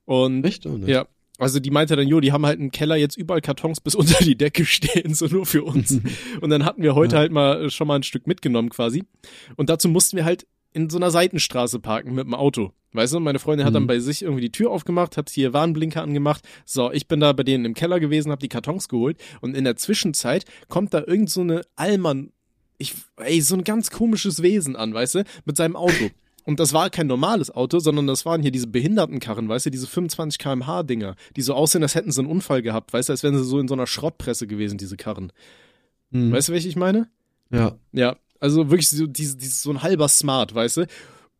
[0.05, 0.65] Und Echt?
[0.65, 1.05] Oh, ja,
[1.37, 4.23] also die meinte dann, jo, die haben halt im Keller jetzt überall Kartons bis unter
[4.23, 6.01] die Decke stehen, so nur für uns.
[6.41, 7.19] und dann hatten wir heute Ja.
[7.19, 9.03] halt mal schon mal ein Stück mitgenommen quasi.
[9.55, 12.71] Und dazu mussten wir halt in so einer Seitenstraße parken mit dem Auto.
[12.93, 13.87] Weißt du, meine Freundin hat dann Mhm.
[13.87, 16.43] bei sich irgendwie die Tür aufgemacht, hat hier Warnblinker angemacht.
[16.65, 19.63] So, ich bin da bei denen im Keller gewesen, habe die Kartons geholt und in
[19.63, 22.31] der Zwischenzeit kommt da irgend so eine Allmann,
[22.77, 26.09] ich, ey, so ein ganz komisches Wesen an, weißt du, mit seinem Auto.
[26.43, 29.85] Und das war kein normales Auto, sondern das waren hier diese Behindertenkarren, weißt du, diese
[29.85, 33.21] 25 kmh Dinger, die so aussehen, als hätten sie einen Unfall gehabt, weißt du, als
[33.21, 35.31] wären sie so in so einer Schrottpresse gewesen, diese Karren.
[36.11, 36.31] Hm.
[36.31, 37.07] Weißt du, welche ich meine?
[37.51, 37.77] Ja.
[37.91, 40.85] Ja, also wirklich so, diese, diese, so ein halber Smart, weißt du?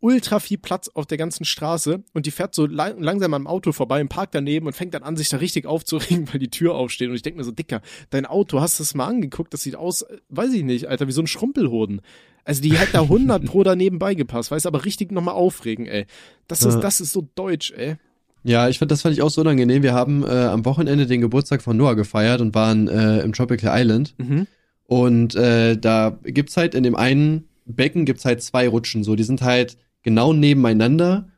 [0.04, 3.72] Ultra viel Platz auf der ganzen Straße und die fährt so lang, langsam am Auto
[3.72, 6.74] vorbei und parkt daneben und fängt dann an, sich da richtig aufzuregen, weil die Tür
[6.74, 7.10] aufsteht.
[7.10, 9.54] Und ich denke mir so, Dicker, dein Auto, hast du es mal angeguckt?
[9.54, 12.02] Das sieht aus, weiß ich nicht, Alter, wie so ein Schrumpelhoden.
[12.44, 16.08] Also die hätte da 100 pro daneben beigepasst, weißt du, aber richtig nochmal aufregen, ey.
[16.48, 16.80] Das ist, Ja.
[16.80, 17.98] das ist so deutsch, ey.
[18.44, 19.84] Ja, ich fand, das fand ich auch so unangenehm.
[19.84, 23.80] Wir haben äh, am Wochenende den Geburtstag von Noah gefeiert und waren äh, im Tropical
[23.80, 24.16] Island.
[24.18, 24.48] Mhm.
[24.92, 29.06] Und äh, da gibt's halt in dem einen Becken gibt's halt zwei Rutschen.
[29.06, 31.30] So, die sind halt genau nebeneinander.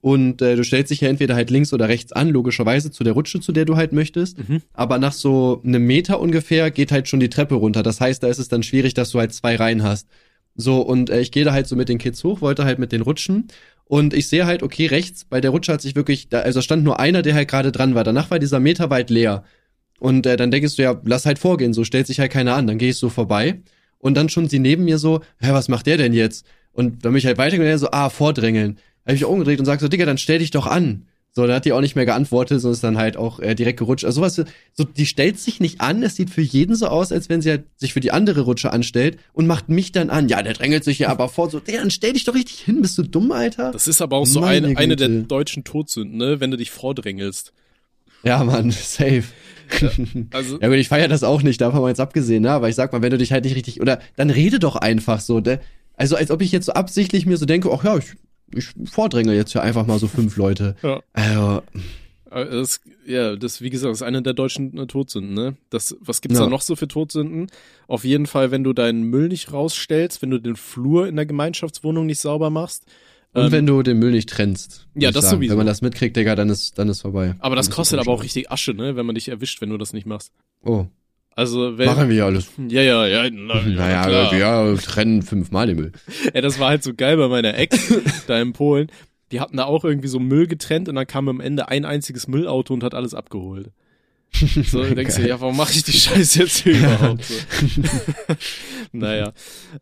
[0.00, 3.12] Und äh, du stellst dich ja entweder halt links oder rechts an, logischerweise zu der
[3.12, 4.48] Rutsche, zu der du halt möchtest.
[4.48, 4.60] Mhm.
[4.72, 7.84] Aber nach so einem Meter ungefähr geht halt schon die Treppe runter.
[7.84, 10.08] Das heißt, da ist es dann schwierig, dass du halt zwei Reihen hast.
[10.56, 12.90] So, und äh, ich gehe da halt so mit den Kids hoch, wollte halt mit
[12.90, 13.46] den rutschen.
[13.84, 16.82] Und ich sehe halt, okay, rechts, bei der Rutsche hat sich wirklich, da, also stand
[16.82, 18.02] nur einer, der halt gerade dran war.
[18.02, 19.44] Danach war dieser Meter weit leer.
[19.98, 22.66] Und äh, dann denkst du ja, lass halt vorgehen, so stellt sich halt keiner an.
[22.66, 23.60] Dann gehe ich so vorbei
[23.98, 26.46] und dann schon sie neben mir so, hä, was macht der denn jetzt?
[26.72, 28.76] Und dann bin ich halt weitergegangen, und er so, ah, vordrängeln.
[29.04, 31.06] Da hab ich mich umgedreht und sag so, Digga, dann stell dich doch an.
[31.32, 33.78] So, da hat die auch nicht mehr geantwortet, sondern ist dann halt auch äh, direkt
[33.78, 34.06] gerutscht.
[34.06, 37.28] Also sowas, so, die stellt sich nicht an, es sieht für jeden so aus, als
[37.28, 40.28] wenn sie halt sich für die andere Rutsche anstellt und macht mich dann an.
[40.28, 42.80] Ja, der drängelt sich ja aber vor, so, Digga, dann stell dich doch richtig hin,
[42.80, 43.70] bist du dumm, Alter?
[43.70, 46.70] Das ist aber auch so Meine eine, eine der deutschen Todsünden, ne, wenn du dich
[46.70, 47.52] vordrängelst.
[48.22, 49.24] Ja, Mann, safe.
[50.32, 52.50] Also, Ja gut, ich feiere das auch nicht, davon mal jetzt abgesehen, ne?
[52.50, 55.20] Aber ich sag mal, wenn du dich halt nicht richtig, oder dann rede doch einfach
[55.20, 55.60] so, ne?
[55.94, 58.14] Also als ob ich jetzt so absichtlich mir so denke, ach ja, ich,
[58.54, 60.76] ich vordränge jetzt ja einfach mal so fünf Leute.
[60.82, 61.62] Ja.
[62.28, 65.56] Also, Das, ja, das, wie gesagt, ist eine der deutschen äh, Todsünden, ne?
[65.70, 66.44] Das, was gibt's Ja.
[66.44, 67.46] da noch so für Todsünden?
[67.86, 71.24] Auf jeden Fall, wenn du deinen Müll nicht rausstellst, wenn du den Flur in der
[71.24, 72.84] Gemeinschaftswohnung nicht sauber machst.
[73.36, 74.86] Und Ähm, wenn du den Müll nicht trennst.
[74.94, 75.36] Ja, das sagen.
[75.36, 75.52] sowieso.
[75.52, 77.34] Wenn man das mitkriegt, Digga, dann ist, dann ist vorbei.
[77.38, 78.96] aber das Dann ist kostet aber auch richtig Asche, ne?
[78.96, 80.32] Wenn man dich erwischt, wenn du das nicht machst.
[80.62, 80.86] Oh,
[81.34, 82.48] Also, wenn, machen wir ja alles.
[82.68, 84.72] ja, ja, ja, na, naja, klar.
[84.72, 85.92] wir trennen fünfmal den Müll.
[86.32, 87.92] Ey, das war halt so geil bei meiner Ex
[88.26, 88.88] da in Polen.
[89.32, 92.28] Die hatten da auch irgendwie so Müll getrennt und dann kam am Ende ein einziges
[92.28, 93.70] Müllauto und hat alles abgeholt.
[94.32, 97.24] So, du denkst du, ja, warum mache ich die Scheiße jetzt hier überhaupt?
[97.24, 97.34] So.
[98.92, 99.32] naja.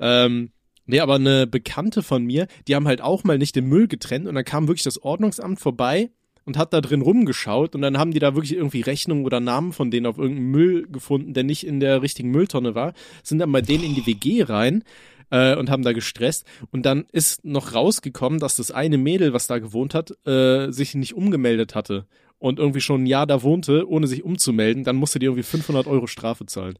[0.01, 0.51] Ähm,
[0.87, 4.27] nee, aber eine Bekannte von mir, die haben halt auch mal nicht den Müll getrennt
[4.27, 6.11] und dann kam wirklich das Ordnungsamt vorbei
[6.44, 9.73] und hat da drin rumgeschaut und dann haben die da wirklich irgendwie Rechnungen oder Namen
[9.73, 12.92] von denen auf irgendeinen Müll gefunden, der nicht in der richtigen Mülltonne war,
[13.23, 14.85] sind dann bei denen in die WG rein
[15.31, 19.47] äh, und haben da gestresst und dann ist noch rausgekommen, dass das eine Mädel, was
[19.47, 22.07] da gewohnt hat, äh, sich nicht umgemeldet hatte
[22.38, 25.87] und irgendwie schon ein Jahr da wohnte, ohne sich umzumelden, dann musste die irgendwie 500
[25.87, 26.79] Euro Strafe zahlen.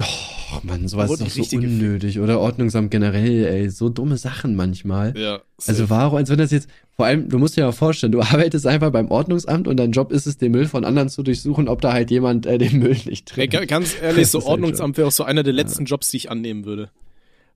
[0.00, 0.31] Oh
[0.64, 2.18] Mann, sowas ist doch so unnötig.
[2.20, 3.70] Oder Ordnungsamt generell, ey.
[3.70, 5.14] So dumme Sachen manchmal.
[5.16, 5.40] Ja.
[5.66, 8.66] Also warum, als wenn das jetzt, vor allem, du musst dir ja vorstellen, du arbeitest
[8.66, 11.80] einfach beim Ordnungsamt und dein Job ist es, den Müll von anderen zu durchsuchen, ob
[11.80, 13.52] da halt jemand äh, den Müll nicht Ey, trägt.
[13.52, 16.64] ga- ganz ehrlich, so Ordnungsamt wäre auch so einer der letzten Jobs, die ich annehmen
[16.64, 16.90] würde.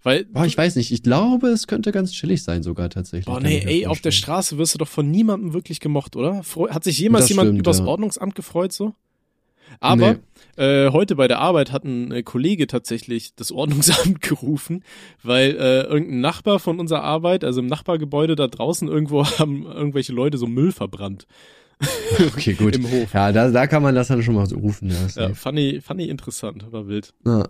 [0.03, 3.25] Weil, Boah, ich weiß nicht, ich glaube, es könnte ganz chillig sein sogar tatsächlich.
[3.27, 4.13] boah, nee, ey, auf der.
[4.13, 6.43] Straße wirst du doch von niemandem wirklich gemocht, oder?
[6.71, 7.87] Hat sich jemals Das jemand stimmt, übers ja.
[7.87, 8.95] Ordnungsamt gefreut so?
[9.81, 10.17] Aber
[10.57, 14.85] äh, heute bei der Arbeit hat ein äh, Kollege tatsächlich das Ordnungsamt gerufen,
[15.23, 20.13] weil äh, irgendein Nachbar von unserer Arbeit, also im Nachbargebäude da draußen irgendwo haben irgendwelche
[20.13, 21.27] Leute so Müll verbrannt
[22.19, 22.77] Okay, gut.
[22.77, 23.13] im Hof.
[23.13, 24.91] Ja, da, da kann man das dann schon mal so rufen.
[24.91, 27.13] Ja, Ja, fand ich interessant, war wild.
[27.27, 27.47] ja.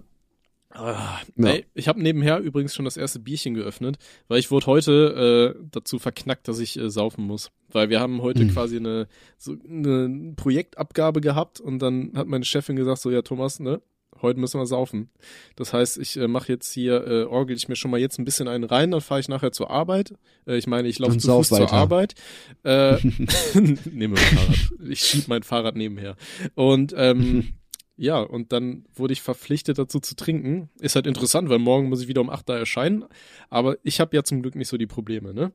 [0.79, 1.49] Ah, Ja.
[1.49, 3.97] ey, ich habe nebenher übrigens schon das erste Bierchen geöffnet,
[4.29, 7.51] weil ich wurde heute äh, dazu verknackt, dass ich äh, saufen muss.
[7.73, 8.51] Weil wir haben heute Hm.
[8.51, 9.09] quasi eine,
[9.39, 13.81] so eine Projektabgabe gehabt und dann hat meine Chefin gesagt, so ja Thomas, ne,
[14.23, 15.11] heute müssen wir saufen.
[15.57, 18.25] Das heißt, ich äh, mache jetzt hier, äh, orgel ich mir schon mal jetzt ein
[18.25, 20.15] bisschen einen rein, dann fahre ich nachher zur Arbeit.
[20.47, 21.73] Äh, ich meine, ich laufe zu Fuß sauf zur weiter.
[21.73, 22.15] Arbeit.
[22.63, 22.97] Äh,
[23.91, 24.57] nehme mein Fahrrad.
[24.89, 26.17] Ich schieb mein Fahrrad nebenher.
[26.55, 27.49] Und ähm,
[27.97, 30.69] ja, und dann wurde ich verpflichtet dazu zu trinken.
[30.79, 33.05] Ist halt interessant, weil morgen muss ich wieder um 8 da erscheinen.
[33.49, 35.53] Aber ich habe ja zum Glück nicht so die Probleme, ne?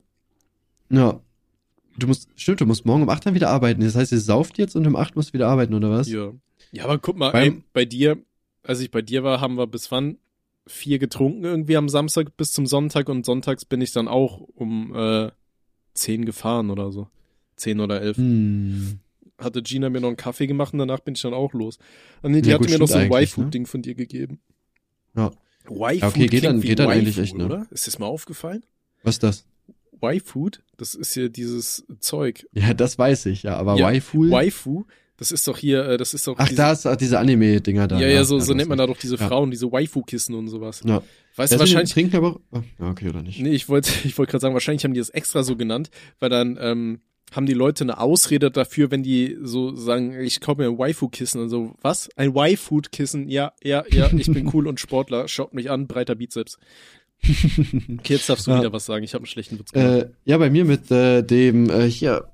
[0.90, 1.20] Ja.
[1.98, 3.82] Du musst, stimmt, du musst morgen um 8 dann wieder arbeiten.
[3.82, 6.10] Das heißt, ihr sauft jetzt und um 8 musst du wieder arbeiten, oder was?
[6.10, 6.32] Ja.
[6.72, 8.18] Ja, aber guck mal, ey, bei dir,
[8.62, 10.18] als ich bei dir war, haben wir bis wann?
[10.66, 14.94] Vier getrunken irgendwie am Samstag bis zum Sonntag und sonntags bin ich dann auch um
[14.94, 15.30] äh,
[15.92, 17.08] zehn gefahren oder so.
[17.56, 18.16] Zehn oder elf.
[18.16, 19.00] Hm.
[19.42, 21.78] Hatte Gina mir noch einen Kaffee gemacht und danach bin ich dann auch los.
[22.22, 24.40] Und nee, die Ja, hatte gut, mir noch so ein Y-Food-Ding von dir gegeben.
[25.16, 25.30] Ja.
[25.70, 27.46] Y-Food Ja, okay, geht dann- geht dann eigentlich Y-Food, echt, ne?
[27.46, 27.66] oder?
[27.70, 28.64] Ist das mal aufgefallen?
[29.02, 29.44] Was ist das?
[30.02, 32.46] Y-Food, das ist ja dieses Zeug.
[32.52, 34.30] Ja, das weiß ich, ja, aber Ja, Waifu.
[34.30, 34.84] Waifu,
[35.16, 37.86] das ist doch hier, äh, das ist doch Ach, diese, da ist ach, diese Anime-Dinger
[37.86, 38.00] da.
[38.00, 39.28] ja, ja, so, so du nennt man da doch diese Ja.
[39.28, 40.82] Frauen, diese Waifu-Kissen und sowas.
[40.84, 41.02] Ja.
[41.36, 42.40] Weißt du, wahrscheinlich, trinken aber.
[42.50, 43.38] ah, Ja, okay, oder nicht?
[43.40, 46.30] nee, ich wollte, ich wollte gerade sagen, wahrscheinlich haben die das extra so genannt, weil
[46.30, 47.00] dann, ähm,
[47.32, 51.40] haben die Leute eine Ausrede dafür, wenn die so sagen, ich kaufe mir ein Waifu-Kissen
[51.40, 52.08] und so, was?
[52.16, 53.28] Ein Y-Food-Kissen?
[53.28, 56.58] Ja, ja, ja, ich bin cool und Sportler, schaut mich an, breiter Bizeps.
[57.24, 58.58] Okay, jetzt darfst du Ja.
[58.60, 59.88] wieder was sagen, ich habe einen schlechten Witz gemacht.
[59.90, 62.24] Äh, ja, bei mir mit äh, dem äh, hier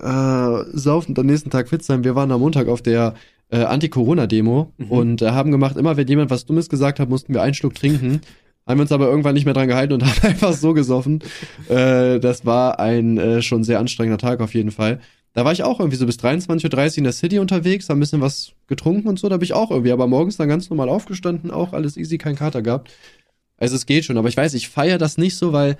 [0.00, 2.04] äh, Saufen und am nächsten Tag fit sein.
[2.04, 3.14] Wir waren am Montag auf der
[3.50, 4.90] äh, Anti-Corona-Demo Mhm.
[4.90, 7.74] und äh, haben gemacht, immer wenn jemand was Dummes gesagt hat, mussten wir einen Schluck
[7.74, 8.20] trinken.
[8.68, 11.20] Haben wir uns aber irgendwann nicht mehr dran gehalten und haben einfach so gesoffen.
[11.68, 15.00] Äh, das war ein äh, schon sehr anstrengender Tag auf jeden Fall.
[15.32, 18.00] Da war ich auch irgendwie so bis 23.30 Uhr in der City unterwegs, hab ein
[18.00, 20.88] bisschen was getrunken und so, da bin ich auch irgendwie, aber morgens dann ganz normal
[20.88, 22.90] aufgestanden, auch alles easy, kein Kater gehabt.
[23.56, 25.76] Also es geht schon, aber ich weiß, ich feiere das nicht so, weil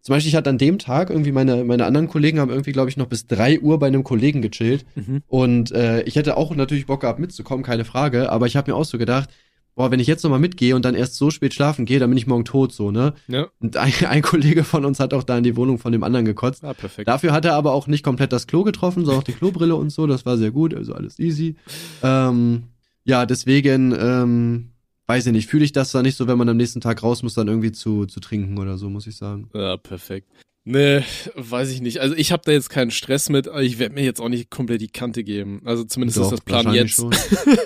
[0.00, 2.90] zum Beispiel ich hatte an dem Tag irgendwie meine, meine anderen Kollegen haben irgendwie, glaube
[2.90, 4.84] ich, noch bis drei Uhr bei einem Kollegen gechillt.
[4.96, 5.22] Mhm.
[5.28, 8.30] Und äh, ich hätte auch natürlich Bock gehabt mitzukommen, keine Frage.
[8.30, 9.30] Aber ich habe mir auch so gedacht,
[9.74, 12.16] boah, wenn ich jetzt nochmal mitgehe und dann erst so spät schlafen gehe, dann bin
[12.18, 13.14] ich morgen tot, so, ne?
[13.28, 16.02] Ja, Und ein, ein Kollege von uns hat auch da in die Wohnung von dem
[16.02, 16.64] anderen gekotzt.
[16.64, 17.08] ah, perfekt.
[17.08, 19.90] Dafür hat er aber auch nicht komplett das Klo getroffen, sondern auch die Klobrille und
[19.90, 20.06] so.
[20.06, 21.56] Das war sehr gut, also alles easy.
[22.02, 22.64] Ähm,
[23.04, 24.68] ja, deswegen, ähm,
[25.06, 27.22] weiß ich nicht, fühle ich das da nicht so, wenn man am nächsten Tag raus
[27.22, 29.48] muss, dann irgendwie zu, zu trinken oder so, muss ich sagen.
[29.54, 30.28] Ja, perfekt.
[30.64, 31.02] Nee,
[31.34, 31.98] weiß ich nicht.
[32.00, 34.48] Also ich habe da jetzt keinen Stress mit, aber ich werde mir jetzt auch nicht
[34.48, 35.60] komplett die Kante geben.
[35.64, 36.92] Also zumindest Doch, ist das Plan jetzt.
[36.92, 37.12] Schon.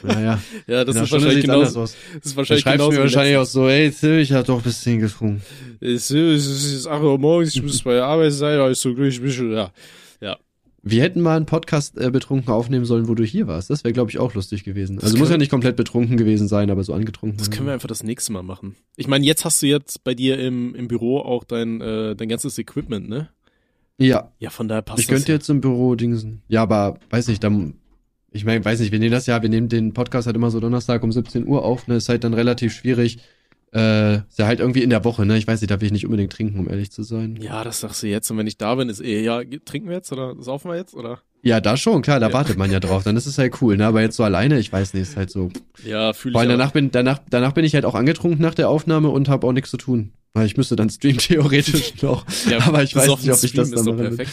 [0.03, 1.81] Naja, Ja, das in einer ist wahrscheinlich genauso.
[1.83, 1.95] aus.
[2.15, 2.93] Das ist wahrscheinlich du genauso.
[2.93, 5.43] mir wahrscheinlich auch so, ey, Till, ich hab doch ein bisschen getrunken.
[5.79, 8.79] Es ist, es ist 8 Uhr morgens, ich muss bei der Arbeit sein, aber ich
[8.79, 9.71] so glücklich bin schon, ja.
[10.89, 13.71] Wir hätten mal einen Podcast äh, betrunken aufnehmen sollen, wo du hier warst.
[13.71, 15.01] Das wäre, glaube ich, auch lustig gewesen.
[15.01, 17.39] Also muss ja nicht komplett betrunken gewesen sein, aber so angetrunken.
[17.39, 18.77] Das können wir einfach das nächste Mal machen.
[18.95, 22.29] Ich meine, jetzt hast du jetzt bei dir im, im Büro auch dein, äh, dein
[22.29, 23.31] ganzes Equipment, ne?
[23.99, 26.43] Ja, Ja, von daher passt ich könnte jetzt im Büro dingsen.
[26.47, 27.75] Ja, aber weiß nicht, dann.
[28.31, 30.61] Ich meine, weiß nicht, wir nehmen das ja, wir nehmen den Podcast halt immer so
[30.61, 31.97] Donnerstag um 17 Uhr auf, ne?
[31.97, 33.19] Ist halt dann relativ schwierig.
[33.77, 35.37] Äh, ist ja halt irgendwie in der Woche, ne?
[35.37, 37.37] Ich weiß nicht, da will ich nicht unbedingt trinken, um ehrlich zu sein.
[37.41, 38.31] Ja, das sagst du jetzt.
[38.31, 40.95] Und wenn ich da bin, ist eh, ja, trinken wir jetzt oder saufen wir jetzt?
[40.95, 41.21] Oder?
[41.43, 42.33] Ja, da schon, klar, da Ja.
[42.33, 43.05] wartet man ja drauf.
[43.05, 43.87] Dann ist es halt cool, ne?
[43.87, 45.51] Aber jetzt so alleine, ich weiß nicht, ist halt so.
[45.85, 46.59] Ja, fühle Vor ich allem auch.
[46.63, 49.53] danach bin, danach, danach bin ich halt auch angetrunken nach der Aufnahme und habe auch
[49.53, 50.13] nichts zu tun.
[50.33, 52.25] Weil ich müsste dann streamen theoretisch noch.
[52.51, 54.31] Ja, aber ich weiß nicht, ob ich das dann perfekt.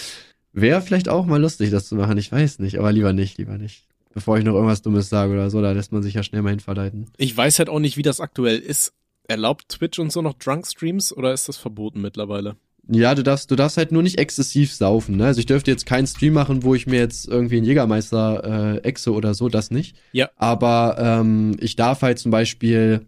[0.53, 2.17] Wäre vielleicht auch mal lustig, das zu machen.
[2.17, 3.87] Ich weiß nicht, aber lieber nicht, lieber nicht.
[4.13, 6.51] Bevor ich noch irgendwas Dummes sage oder so, da lässt man sich ja schnell mal
[6.51, 7.07] hin verleiten.
[7.17, 8.93] Ich weiß halt auch nicht, wie das aktuell ist.
[9.27, 12.55] Erlaubt Twitch und so noch Drunk-Streams oder ist das verboten mittlerweile?
[12.89, 15.25] Ja, du darfst, du darfst halt nur nicht exzessiv saufen, ne?
[15.27, 18.77] Also ich dürfte jetzt keinen Stream machen, wo ich mir jetzt irgendwie einen Jägermeister äh,
[18.79, 19.95] exe oder so, das nicht.
[20.11, 20.29] Ja.
[20.35, 23.05] Aber ähm, ich darf halt zum Beispiel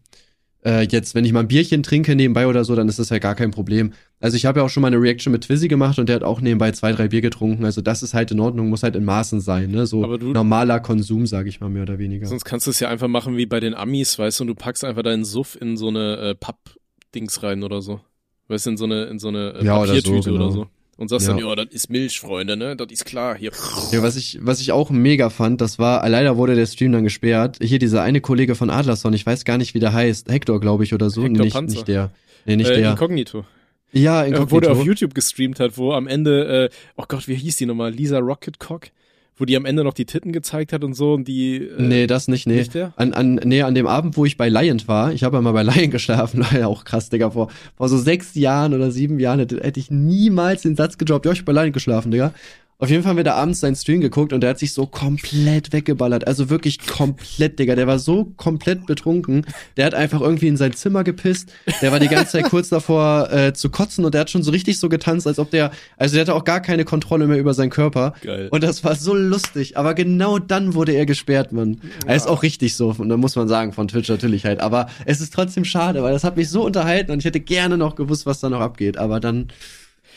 [0.65, 3.19] äh, jetzt, wenn ich mal ein Bierchen trinke nebenbei oder so, dann ist das ja
[3.19, 3.93] gar kein Problem.
[4.19, 6.23] Also ich habe ja auch schon mal eine Reaction mit Twizzy gemacht und der hat
[6.23, 7.63] auch nebenbei zwei, drei Bier getrunken.
[7.65, 9.85] Also das ist halt in Ordnung, muss halt in Maßen sein, ne?
[9.85, 12.25] So du- normaler Konsum, sage ich mal mehr oder weniger.
[12.27, 14.55] Sonst kannst du es ja einfach machen wie bei den Amis, weißt du, und du
[14.55, 18.01] packst einfach deinen Suff in so eine äh, Papp-Dings rein oder so.
[18.47, 20.59] Weißt du, in so eine, in so eine äh, Ja, oder so, Papiertüte oder so,
[20.61, 20.71] genau.
[20.97, 21.33] Und sagst Ja.
[21.33, 22.75] dann, ja, das ist Milch, Freunde, ne?
[22.77, 23.51] Das ist klar, hier.
[23.91, 27.03] Ja, was ich, was ich auch mega fand, das war, leider wurde der Stream dann
[27.03, 27.57] gesperrt.
[27.61, 30.31] Hier dieser eine Kollege von Adlerson, ich weiß gar nicht, wie der heißt.
[30.31, 31.23] Hector, glaube ich, oder so.
[31.23, 31.75] Hector nicht, Panzer.
[31.75, 32.11] nicht der.
[32.45, 32.91] Nee, nicht äh, der.
[32.91, 33.43] Inkognito.
[33.91, 34.51] ja, Äh, Inkognito.
[34.55, 37.65] wo der auf YouTube gestreamt hat, wo am Ende, äh, oh Gott, wie hieß die
[37.65, 37.91] nochmal?
[37.91, 38.87] Lisa Rocketcock?
[39.37, 41.57] Wo die am Ende noch die Titten gezeigt hat und so und die.
[41.57, 42.55] Äh, Nee, das nicht, nee.
[42.55, 42.93] Nicht der?
[42.95, 45.51] An, an, nee, an dem Abend, wo ich bei Lion war, ich habe ja mal
[45.51, 49.39] bei Lion geschlafen, leider auch krass, Digga, vor, vor so sechs Jahren oder sieben Jahren
[49.39, 52.33] hätte, hätte ich niemals den Satz gedroppt, ja, ich hab bei Lion geschlafen, Digga.
[52.77, 54.85] Auf jeden Fall haben wir da abends seinen Stream geguckt und der hat sich so
[54.85, 56.27] komplett weggeballert.
[56.27, 57.75] Also wirklich komplett, Digga.
[57.75, 59.45] Der war so komplett betrunken.
[59.77, 61.53] Der hat einfach irgendwie in sein Zimmer gepisst.
[61.81, 64.51] Der war die ganze Zeit kurz davor äh, zu kotzen und der hat schon so
[64.51, 67.53] richtig so getanzt, als ob der, also der hatte auch gar keine Kontrolle mehr über
[67.53, 68.13] seinen Körper.
[68.21, 68.49] Geil.
[68.51, 69.77] Und das war so lustig.
[69.77, 71.79] Aber genau dann wurde er gesperrt, Mann.
[72.05, 72.93] Er ist auch richtig so.
[72.97, 74.59] Und da muss man sagen, von Twitch natürlich halt.
[74.59, 77.77] Aber es ist trotzdem schade, weil das hat mich so unterhalten und ich hätte gerne
[77.77, 78.97] noch gewusst, was da noch abgeht.
[78.97, 79.47] Aber dann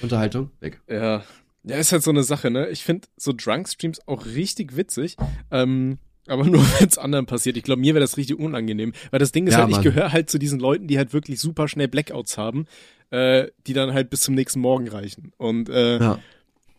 [0.01, 0.81] Unterhaltung weg.
[0.89, 1.23] Ja.
[1.65, 2.69] Ja, ist halt so eine Sache, ne?
[2.69, 5.17] Ich finde so Drunk-Streams auch richtig witzig.
[5.51, 7.57] Ähm, Aber nur wenn es anderen passiert.
[7.57, 8.93] Ich glaube, mir wäre das richtig unangenehm.
[9.11, 11.41] Weil das Ding ist Ja, halt, ich gehöre halt zu diesen Leuten, die halt wirklich
[11.41, 12.67] super schnell Blackouts haben,
[13.11, 15.33] äh, die dann halt bis zum nächsten Morgen reichen.
[15.37, 16.19] Und äh, Ja.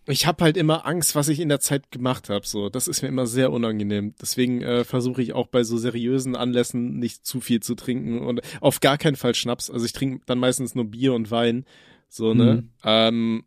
[0.07, 2.47] ich habe halt immer Angst, was ich in der Zeit gemacht habe.
[2.47, 4.13] So, das ist mir immer sehr unangenehm.
[4.21, 8.41] Deswegen äh, versuche ich auch bei so seriösen Anlässen nicht zu viel zu trinken und
[8.61, 9.69] auf gar keinen Fall Schnaps.
[9.69, 11.65] Also ich trinke dann meistens nur Bier und Wein.
[12.07, 12.55] So, ne?
[12.63, 12.69] Mhm.
[12.83, 13.43] Ähm,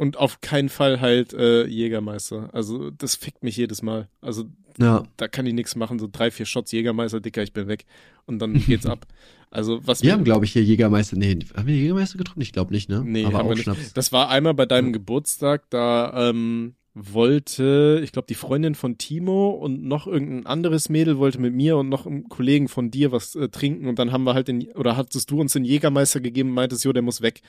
[0.00, 2.48] und auf keinen Fall halt äh, Jägermeister.
[2.54, 4.08] Also das fickt mich jedes Mal.
[4.22, 4.44] Also
[4.78, 5.02] Ja.
[5.18, 5.98] da kann ich nichts machen.
[5.98, 7.84] So drei, vier Shots Jägermeister, Dicker, ich bin weg.
[8.24, 9.06] Und dann geht's ab.
[9.50, 11.18] Also was Wir haben, glaube ich, hier Jägermeister.
[11.18, 12.40] Nee, haben wir Jägermeister getrunken?
[12.40, 13.02] Ich glaube nicht, ne?
[13.04, 13.54] Nee, Aber auch.
[13.54, 13.92] Schnaps.
[13.92, 19.50] Das war einmal bei deinem Geburtstag, da ähm, wollte, ich glaube, die Freundin von Timo
[19.50, 23.34] und noch irgendein anderes Mädel wollte mit mir und noch einem Kollegen von dir was
[23.34, 26.48] äh, trinken und dann haben wir halt den, oder hattest du uns den Jägermeister gegeben
[26.50, 27.42] und meintest, jo, der muss weg.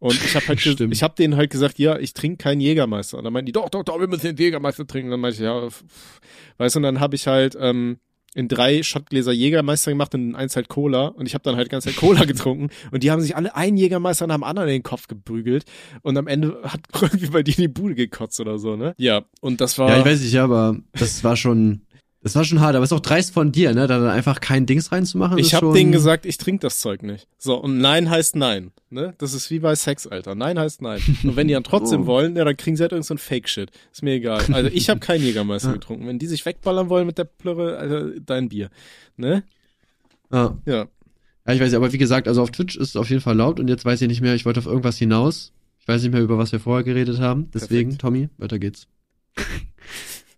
[0.00, 0.92] Und ich habe halt, Stimmt.
[0.92, 3.18] ich habe denen halt gesagt, ja, ich trinke keinen Jägermeister.
[3.18, 5.08] Und dann meinten die, doch, doch, doch, wir müssen den Jägermeister trinken.
[5.08, 5.68] Und dann meinte ich, ja,
[6.58, 7.98] weißt du, und dann habe ich halt ähm,
[8.34, 11.08] in drei Shotgläser Jägermeister gemacht und in eins halt Cola.
[11.08, 12.70] Und ich habe dann halt die ganze Zeit Cola getrunken.
[12.90, 15.64] Und die haben sich alle einen Jägermeister nach dem anderen in den Kopf geprügelt.
[16.02, 18.94] Und am Ende hat irgendwie bei dir die Bude gekotzt oder so, ne?
[18.98, 19.90] Ja, und das war.
[19.90, 21.82] Ja, ich weiß nicht, ja, aber das war schon,
[22.22, 22.74] das war schon hart.
[22.76, 23.86] Aber es ist auch dreist von dir, ne?
[23.86, 25.38] Da dann einfach kein Dings reinzumachen.
[25.38, 27.26] Ich habe schon- denen gesagt, ich trinke das Zeug nicht.
[27.38, 28.72] So, und Nein heißt Nein.
[28.90, 29.14] Ne?
[29.18, 30.34] Das ist wie bei Sex, Alter.
[30.34, 31.00] Nein heißt Nein.
[31.22, 32.06] Und wenn die dann trotzdem Oh.
[32.06, 33.70] wollen, ja, dann kriegen sie halt irgend so ein Fake-Shit.
[33.92, 34.42] Ist mir egal.
[34.52, 35.74] Also ich habe keinen Jägermeister Ja.
[35.74, 36.06] getrunken.
[36.06, 38.68] Wenn die sich wegballern wollen mit der Plörre, Alter, dein Bier.
[39.16, 39.44] Ne?
[40.32, 40.56] Ja.
[40.66, 40.74] Ja.
[41.46, 43.36] ja, ich weiß nicht, aber wie gesagt, also auf Twitch ist es auf jeden Fall
[43.36, 45.52] laut und jetzt weiß ich nicht mehr, ich wollte auf irgendwas hinaus.
[45.80, 47.48] Ich weiß nicht mehr, über was wir vorher geredet haben.
[47.54, 48.00] Deswegen, Perfekt.
[48.02, 48.86] Tommy, weiter geht's.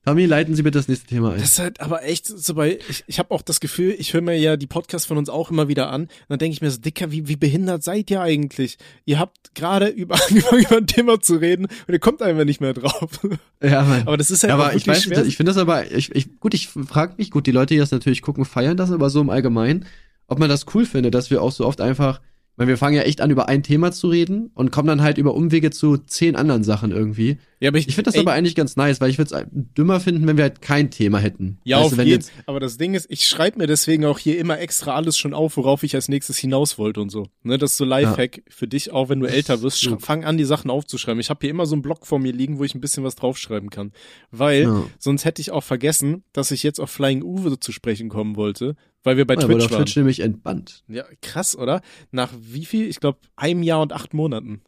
[0.05, 1.39] Tommy, leiten Sie bitte das nächste Thema ein.
[1.41, 4.21] Das ist halt aber echt so bei, ich, ich habe auch das Gefühl, ich höre
[4.21, 6.03] mir ja die Podcasts von uns auch immer wieder an.
[6.03, 8.79] Und dann denke ich mir so, Dicker, wie, wie behindert seid ihr eigentlich?
[9.05, 12.61] Ihr habt gerade über, angefangen, über ein Thema zu reden und ihr kommt einfach nicht
[12.61, 13.21] mehr drauf.
[13.63, 14.03] ja, Mann.
[14.07, 15.25] Aber das ist halt Ja, auch aber ich weiß, schwer.
[15.25, 17.93] ich finde das aber, ich, ich, gut, ich frage mich, gut, die Leute, die das
[17.93, 19.87] natürlich gucken, feiern das aber so im Allgemeinen,
[20.27, 22.21] ob man das cool findet, dass wir auch so oft einfach,
[22.57, 25.19] weil wir fangen ja echt an, über ein Thema zu reden und kommen dann halt
[25.19, 27.39] über Umwege zu zehn anderen Sachen irgendwie.
[27.61, 30.01] ja, aber Ich finde das ey, aber eigentlich ganz nice, weil ich würde es dümmer
[30.01, 31.59] finden, wenn wir halt kein Thema hätten.
[31.65, 34.19] Ja, Weißt auf du, jeden jetzt, Aber das Ding ist, ich schreibe mir deswegen auch
[34.19, 37.27] hier immer extra alles schon auf, worauf ich als nächstes hinaus wollte und so.
[37.43, 39.83] Ne, das ist so Lifehack für dich, auch wenn du älter wirst.
[39.85, 39.97] Ja.
[39.99, 41.21] Fang an, die Sachen aufzuschreiben.
[41.21, 43.17] Ich habe hier immer so einen Block vor mir liegen, wo ich ein bisschen was
[43.17, 43.93] draufschreiben kann.
[44.31, 44.85] Weil Ja.
[44.99, 48.77] sonst hätte ich auch vergessen, dass ich jetzt auf Flying Uwe zu sprechen kommen wollte,
[49.03, 49.85] weil wir bei er wurde Twitch auf waren.
[49.85, 50.85] Twitch nämlich entbannt.
[50.89, 51.81] Ja, krass, oder?
[52.11, 52.89] Nach wie viel?
[52.89, 54.63] Ich glaube, einem Jahr und acht Monaten.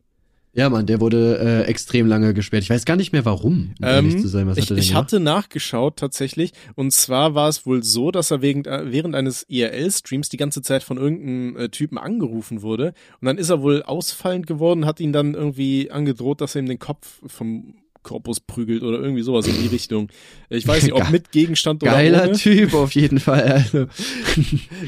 [0.57, 2.63] Ja, Mann, der wurde äh, extrem lange gesperrt.
[2.63, 4.47] Ich weiß gar nicht mehr warum, um ehrlich zu sein.
[4.47, 8.31] Was ich hat denn ich hatte nachgeschaut tatsächlich und zwar war es wohl so, dass
[8.31, 12.95] er wegen, äh, während eines IRL-Streams die ganze Zeit von irgendeinem äh, Typen angerufen wurde
[13.21, 16.69] und dann ist er wohl ausfallend geworden, hat ihn dann irgendwie angedroht, dass er ihm
[16.69, 20.09] den Kopf vom Korpus prügelt oder irgendwie sowas in die Richtung.
[20.49, 22.33] Ich weiß nicht, ob mit Gegenstand oder Geiler ohne.
[22.35, 23.43] Typ auf jeden Fall.
[23.43, 23.87] Also.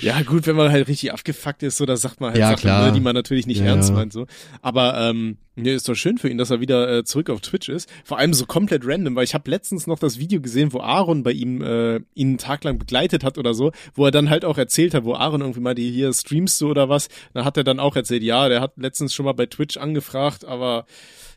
[0.01, 2.61] Ja, gut, wenn man halt richtig abgefuckt ist, so, da sagt man halt Ja, Sachen,
[2.61, 2.87] klar.
[2.87, 4.27] Ne, die man natürlich nicht Ja, ernst meint, so.
[4.63, 7.69] Aber, ähm, nee, ist doch schön für ihn, dass er wieder äh, zurück auf Twitch
[7.69, 7.89] ist.
[8.05, 11.23] Vor allem so komplett random, weil ich habe letztens noch das Video gesehen, wo Aaron
[11.23, 14.45] bei ihm äh, ihn einen Tag lang begleitet hat oder so, wo er dann halt
[14.45, 17.57] auch erzählt hat, wo Aaron irgendwie mal die hier streamst du oder was, dann hat
[17.57, 20.87] er dann auch erzählt, ja, der hat letztens schon mal bei Twitch angefragt, aber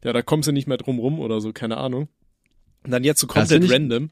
[0.03, 2.07] ja, da kommst du nicht mehr drum rum oder so, keine Ahnung.
[2.83, 4.09] Und dann jetzt so komplett ich- random.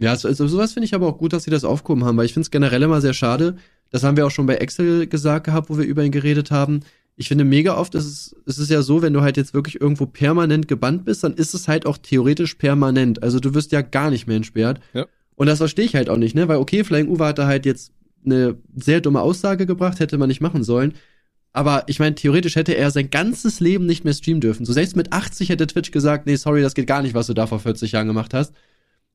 [0.00, 2.32] Ja, so, sowas finde ich aber auch gut, dass sie das aufgehoben haben, weil ich
[2.32, 3.56] finde es generell immer sehr schade.
[3.90, 6.80] Das haben wir auch schon bei Excel gesagt gehabt, wo wir über ihn geredet haben.
[7.20, 9.80] Ich finde mega oft, ist es, es ist ja so, wenn du halt jetzt wirklich
[9.80, 13.24] irgendwo permanent gebannt bist, dann ist es halt auch theoretisch permanent.
[13.24, 14.78] Also du wirst ja gar nicht mehr entsperrt.
[14.94, 15.06] Ja.
[15.34, 16.46] Und das verstehe ich halt auch nicht, ne?
[16.46, 17.90] Weil okay, Flying Uwe hat da halt jetzt
[18.24, 20.94] eine sehr dumme Aussage gebracht, hätte man nicht machen sollen.
[21.52, 24.64] Aber ich meine, theoretisch hätte er sein ganzes Leben nicht mehr streamen dürfen.
[24.64, 27.34] So selbst mit 80 hätte Twitch gesagt, nee, sorry, das geht gar nicht, was du
[27.34, 28.54] da vor 40 Jahren gemacht hast.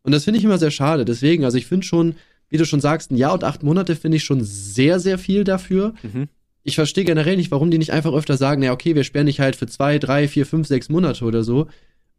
[0.01, 1.05] Und das finde ich immer sehr schade.
[1.05, 2.15] Deswegen, also ich finde schon,
[2.49, 5.45] wie du schon sagst, ein Jahr und acht Monate finde ich schon sehr, sehr viel
[5.45, 5.93] dafür.
[6.03, 6.27] Mhm.
[6.63, 9.39] Ich verstehe generell nicht, warum die nicht einfach öfter sagen, na okay, wir sperren dich
[9.39, 11.67] halt für zwei, drei, vier, fünf, sechs Monate oder so.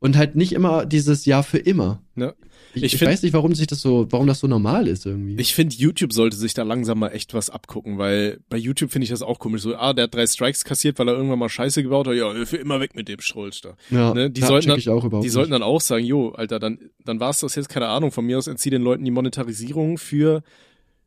[0.01, 2.03] Und halt nicht immer dieses Jahr für immer.
[2.15, 2.35] Ja.
[2.75, 5.07] Ich, Ich ich, find- weiß nicht, warum sich das so, warum das so normal ist
[5.07, 5.37] irgendwie.
[5.41, 9.05] Ich finde, YouTube sollte sich da langsam mal echt was abgucken, weil bei YouTube finde
[9.05, 9.63] ich das auch komisch.
[9.63, 12.17] So, ah, der hat drei Strikes kassiert, weil er irgendwann mal Scheiße gebaut hat.
[12.17, 13.77] Ja, für immer weg mit dem Schrolch da.
[13.91, 16.79] ja, ne, die ja, sollten dann- überhaupt Die sollten dann auch sagen, jo, Alter, dann,
[17.03, 19.97] dann war es das jetzt, keine Ahnung, von mir aus entzieh den Leuten die Monetarisierung
[19.97, 20.43] für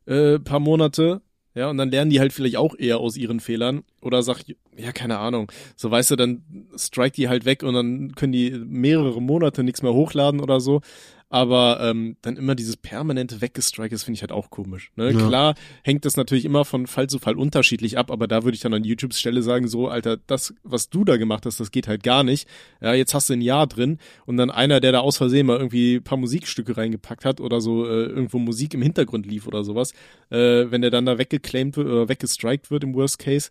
[0.08, 1.22] äh, paar Monate.
[1.58, 3.84] Ja, und dann lernen die halt vielleicht auch eher aus ihren Fehlern.
[4.00, 4.44] Oder sag,
[4.78, 5.52] ja, keine Ahnung.
[5.76, 6.44] So, weißt du, dann
[6.76, 10.82] strike die halt weg und dann können die mehrere Monate nichts mehr hochladen oder so.
[11.30, 14.92] Aber ähm, dann immer dieses permanente Weggestrike, das finde ich halt auch komisch.
[14.96, 15.12] Ne?
[15.12, 15.28] Ja.
[15.28, 18.62] Klar hängt das natürlich immer von Fall zu Fall unterschiedlich ab, aber da würde ich
[18.62, 21.88] dann an YouTubes Stelle sagen, so, Alter, das, was du da gemacht hast, das geht
[21.88, 22.48] halt gar nicht.
[22.82, 25.58] Ja, jetzt hast du ein Jahr drin und dann einer, der da aus Versehen mal
[25.58, 29.66] irgendwie ein paar Musikstücke reingepackt hat oder so äh, irgendwo Musik im Hintergrund lief oder
[29.66, 29.92] sowas,
[30.30, 33.50] äh, wenn der dann da weggeclaimed wird oder weggestrikt wird im Worst Case,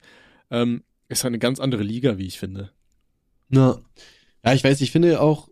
[0.50, 2.70] ähm, ist halt eine ganz andere Liga, wie ich finde.
[3.50, 3.78] Ja.
[4.44, 5.48] ja, ich weiß, ich finde auch,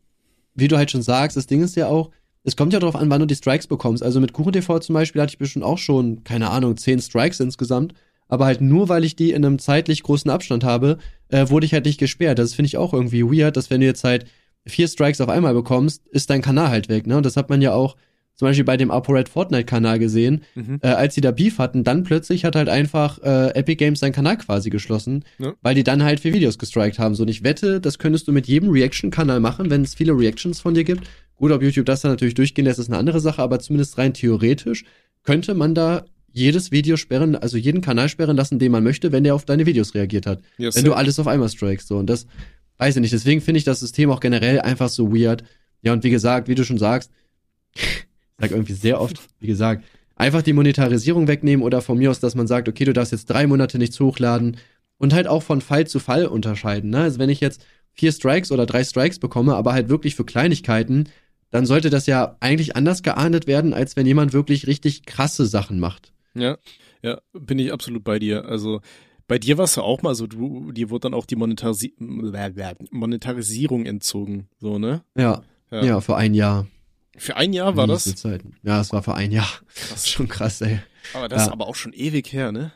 [0.54, 2.10] wie du halt schon sagst, das Ding ist ja auch,
[2.44, 4.02] es kommt ja darauf an, wann du die Strikes bekommst.
[4.02, 7.94] Also mit KuchenTV zum Beispiel hatte ich bestimmt auch schon, keine Ahnung, zehn Strikes insgesamt.
[8.28, 11.72] Aber halt nur, weil ich die in einem zeitlich großen Abstand habe, äh, wurde ich
[11.72, 12.38] halt nicht gesperrt.
[12.38, 14.26] Das finde ich auch irgendwie weird, dass wenn du jetzt halt
[14.66, 17.06] vier Strikes auf einmal bekommst, ist dein Kanal halt weg.
[17.06, 17.16] Ne?
[17.16, 17.96] Und das hat man ja auch
[18.36, 20.78] zum Beispiel bei dem ApoRed Fortnite-Kanal gesehen, Mhm.
[20.82, 24.12] äh, als sie da Beef hatten, dann plötzlich hat halt einfach äh, Epic Games seinen
[24.12, 25.54] Kanal quasi geschlossen, Ja.
[25.62, 27.14] weil die dann halt vier Videos gestrikt haben.
[27.14, 30.60] So, und ich wette, das könntest du mit jedem Reaction-Kanal machen, wenn es viele Reactions
[30.60, 31.04] von dir gibt.
[31.36, 34.14] Gut, ob YouTube das dann natürlich durchgehen lässt, ist eine andere Sache, aber zumindest rein
[34.14, 34.84] theoretisch
[35.22, 39.22] könnte man da jedes Video sperren, also jeden Kanal sperren lassen, den man möchte, wenn
[39.22, 40.40] der auf deine Videos reagiert hat.
[40.58, 41.96] Ja, wenn du alles auf einmal strikest, so.
[41.98, 42.26] Und das
[42.78, 43.12] weiß ich nicht.
[43.12, 45.44] Deswegen finde ich das System auch generell einfach so weird.
[45.82, 47.12] Ja, und wie gesagt, wie du schon sagst,
[48.38, 49.84] ich sag irgendwie sehr oft, wie gesagt,
[50.16, 53.26] einfach die Monetarisierung wegnehmen oder von mir aus, dass man sagt, okay, du darfst jetzt
[53.26, 54.56] drei Monate nichts hochladen
[54.98, 56.90] und halt auch von Fall zu Fall unterscheiden.
[56.90, 56.98] Ne?
[57.02, 61.08] Also wenn ich jetzt vier Strikes oder drei Strikes bekomme, aber halt wirklich für Kleinigkeiten,
[61.50, 65.78] dann sollte das ja eigentlich anders geahndet werden, als wenn jemand wirklich richtig krasse Sachen
[65.78, 66.12] macht.
[66.34, 66.58] Ja,
[67.02, 68.46] ja, bin ich absolut bei dir.
[68.46, 68.80] Also
[69.28, 71.94] bei dir war es ja auch mal so, du, dir wurde dann auch die Monetarisi
[71.98, 75.02] Monetarisierung entzogen, so, ne?
[75.16, 76.66] Ja, ja, für ein Jahr.
[77.16, 78.04] Für ein Jahr war das?
[78.16, 78.56] Zeiten.
[78.62, 79.48] Ja, es war für ein Jahr.
[79.74, 80.00] Das Krass.
[80.04, 80.80] ist schon krass, ey.
[81.14, 81.52] Aber das ist Ja.
[81.52, 82.72] aber auch schon ewig her, ne?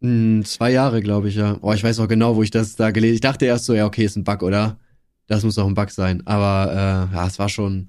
[0.00, 1.58] Hm, zwei Jahre, glaube ich, ja.
[1.62, 3.86] Oh, ich weiß auch genau, wo ich das da gelesen Ich dachte erst so, ja,
[3.86, 4.78] okay, ist ein Bug, oder?
[5.26, 6.26] Das muss doch ein Bug sein.
[6.26, 7.86] Aber äh, ja, es war schon,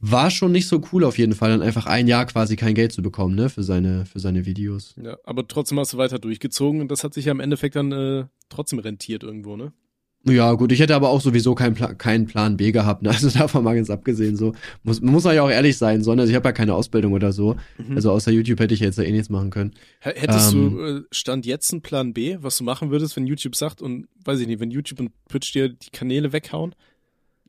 [0.00, 2.92] war schon nicht so cool auf jeden Fall, dann einfach ein Jahr quasi kein Geld
[2.92, 4.94] zu bekommen, ne, für seine, für seine Videos.
[5.02, 7.92] Ja, aber trotzdem hast du weiter durchgezogen und das hat sich ja im Endeffekt dann
[7.92, 9.72] äh, trotzdem rentiert irgendwo, ne?
[10.24, 13.10] Ja, gut, ich hätte aber auch sowieso keinen Pla keinen Plan B gehabt, ne?
[13.12, 14.52] Also davon mal ganz abgesehen, so.
[14.82, 17.32] Muss, man muss ja auch ehrlich sein, sondern also ich habe ja keine Ausbildung oder
[17.32, 17.56] so.
[17.78, 17.96] Mhm.
[17.96, 19.72] Also außer YouTube hätte ich jetzt ja eh nichts machen können.
[20.00, 20.76] Hättest Ähm.
[20.76, 24.08] du äh, Stand jetzt einen Plan B, was du machen würdest, wenn YouTube sagt und
[24.24, 26.74] weiß ich nicht, wenn YouTube und Twitch dir die Kanäle weghauen?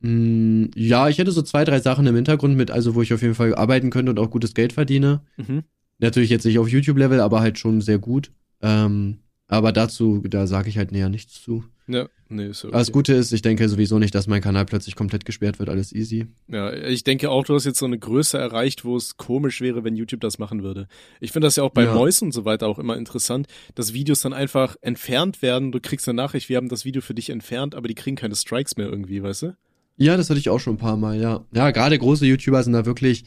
[0.00, 3.22] Mm, ja, ich hätte so zwei, drei Sachen im Hintergrund mit, also wo ich auf
[3.22, 5.22] jeden Fall arbeiten könnte und auch gutes Geld verdiene.
[5.36, 5.64] Mhm.
[5.98, 8.30] Natürlich jetzt nicht auf YouTube-Level, aber halt schon sehr gut.
[8.62, 9.18] Ähm,
[9.50, 11.64] aber dazu, da sage ich halt näher nichts zu.
[11.88, 12.92] Ja, nee, ist ja Aber Das okay.
[12.98, 16.28] Gute ist, ich denke sowieso nicht, dass mein Kanal plötzlich komplett gesperrt wird, alles easy.
[16.46, 19.82] Ja, ich denke auch, du hast jetzt so eine Größe erreicht, wo es komisch wäre,
[19.82, 20.86] wenn YouTube das machen würde.
[21.18, 21.94] Ich finde das ja auch bei Ja.
[21.94, 25.72] Mois und so weiter auch immer interessant, dass Videos dann einfach entfernt werden.
[25.72, 28.36] Du kriegst eine Nachricht, wir haben das Video für dich entfernt, aber die kriegen keine
[28.36, 29.56] Strikes mehr irgendwie, weißt du?
[29.96, 31.44] Ja, das hatte ich auch schon ein paar Mal, ja.
[31.52, 33.24] Ja, gerade große YouTuber sind da wirklich.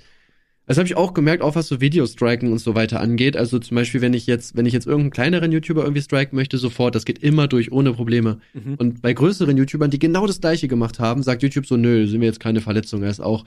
[0.65, 3.35] Das habe ich auch gemerkt, auch was so Videostriken und so weiter angeht.
[3.35, 6.57] Also zum Beispiel, wenn ich jetzt, wenn ich jetzt irgendeinen kleineren YouTuber irgendwie striken möchte,
[6.57, 8.39] sofort, das geht immer durch, ohne Probleme.
[8.53, 8.75] Mhm.
[8.75, 12.21] Und bei größeren YouTubern, die genau das gleiche gemacht haben, sagt YouTube so, nö, sind
[12.21, 13.03] wir jetzt keine Verletzung.
[13.03, 13.43] Er ist auch.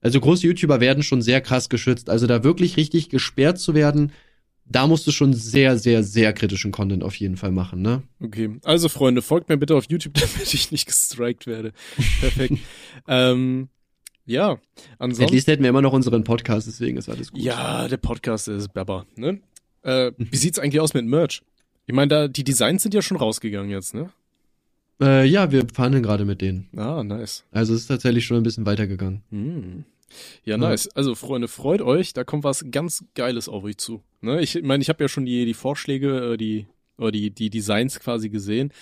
[0.00, 2.08] Also große YouTuber werden schon sehr krass geschützt.
[2.08, 4.12] Also da wirklich richtig gesperrt zu werden,
[4.64, 8.02] da musst du schon sehr, sehr, sehr kritischen Content auf jeden Fall machen, ne?
[8.20, 11.72] Okay, also Freunde, folgt mir bitte auf YouTube, damit ich nicht gestrikt werde.
[12.20, 12.58] Perfekt.
[13.08, 13.68] ähm,
[14.30, 14.60] ja, At
[14.98, 15.34] ansonsten.
[15.34, 17.40] least hätten wir immer noch unseren Podcast, deswegen ist alles gut.
[17.40, 19.40] Ja, der Podcast ist Baba, ne?
[19.82, 21.42] Äh, wie sieht's eigentlich aus mit Merch?
[21.86, 24.10] Ich meine, da die Designs sind ja schon rausgegangen jetzt, ne?
[25.00, 26.68] Äh, ja, wir verhandeln gerade mit denen.
[26.76, 27.44] Ah, nice.
[27.50, 29.22] Also es ist tatsächlich schon ein bisschen weitergegangen.
[29.30, 29.84] Hm.
[30.44, 30.88] Ja, nice.
[30.94, 34.02] Also, Freunde, freut euch, da kommt was ganz Geiles auf euch zu.
[34.20, 34.40] Ne?
[34.42, 36.66] Ich meine, ich habe ja schon die, die Vorschläge, äh, die,
[36.98, 38.72] oder die, die Designs quasi gesehen.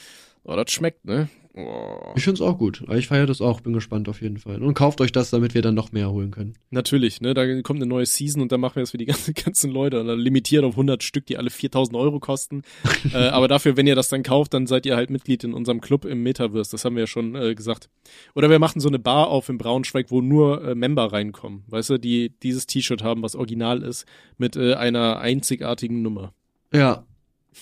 [0.44, 1.28] Oh, das schmeckt, ne?
[1.58, 2.12] Oh.
[2.14, 2.84] Ich find's auch gut.
[2.94, 4.62] Ich feiere das auch, bin gespannt auf jeden Fall.
[4.62, 6.54] Und kauft euch das, damit wir dann noch mehr holen können.
[6.70, 7.34] Natürlich, ne?
[7.34, 10.00] Da kommt eine neue Season und dann machen wir das für die ganzen, ganzen Leute.
[10.00, 12.62] Und dann limitiert auf 100 Stück, die alle 4000 Euro kosten.
[13.12, 15.80] äh, aber dafür, wenn ihr das dann kauft, dann seid ihr halt Mitglied in unserem
[15.80, 16.70] Club im Metaverse.
[16.70, 17.88] Das haben wir ja schon äh, gesagt.
[18.34, 21.64] Oder wir machen so eine Bar auf in Braunschweig, wo nur äh, Member reinkommen.
[21.66, 26.34] Weißt du, die dieses T-Shirt haben, was original ist, mit äh, einer einzigartigen Nummer.
[26.72, 27.04] Ja.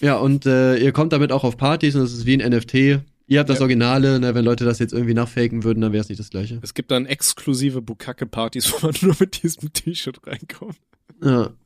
[0.01, 3.01] Ja, und äh, ihr kommt damit auch auf Partys und es ist wie ein NFT.
[3.29, 3.63] Ihr habt das Ja.
[3.63, 6.61] Originale, ne, wenn Leute das jetzt irgendwie nachfaken würden, dann wäre es nicht das gleiche.
[6.63, 10.77] Es gibt dann exklusive Bukake-Partys, wo man nur mit diesem T-Shirt reinkommt.
[11.23, 11.51] Ja.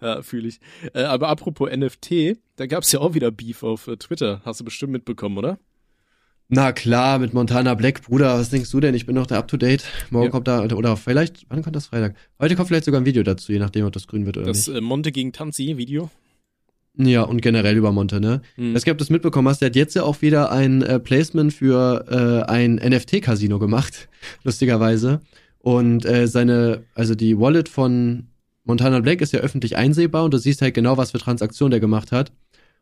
[0.00, 0.60] Ja, fühle ich.
[0.94, 4.40] Äh, aber apropos NFT, da gab's ja auch wieder Beef auf äh, Twitter.
[4.44, 5.58] Hast du bestimmt mitbekommen, oder?
[6.46, 8.94] Na klar, mit Montana Black, Bruder, was denkst du denn?
[8.94, 9.82] Ich bin noch da up to date.
[10.10, 10.30] Morgen Ja.
[10.30, 12.14] kommt da, oder vielleicht, wann kommt das Freitag?
[12.38, 14.68] Heute kommt vielleicht sogar ein Video dazu, je nachdem, ob das grün wird oder Das
[14.68, 14.76] nicht.
[14.76, 16.08] äh, Monte gegen Tanzi-Video.
[16.98, 18.42] Ja, und generell über Monte, ne?
[18.56, 18.70] Hm.
[18.70, 20.50] Ich weiß gar nicht, ob du das mitbekommen hast, der hat jetzt ja auch wieder
[20.50, 24.08] ein äh, Placement für äh, ein NFT-Casino gemacht,
[24.44, 25.20] lustigerweise.
[25.60, 28.26] Und äh, seine, also die Wallet von
[28.64, 31.80] Montana Black ist ja öffentlich einsehbar und du siehst halt genau, was für Transaktionen der
[31.80, 32.32] gemacht hat.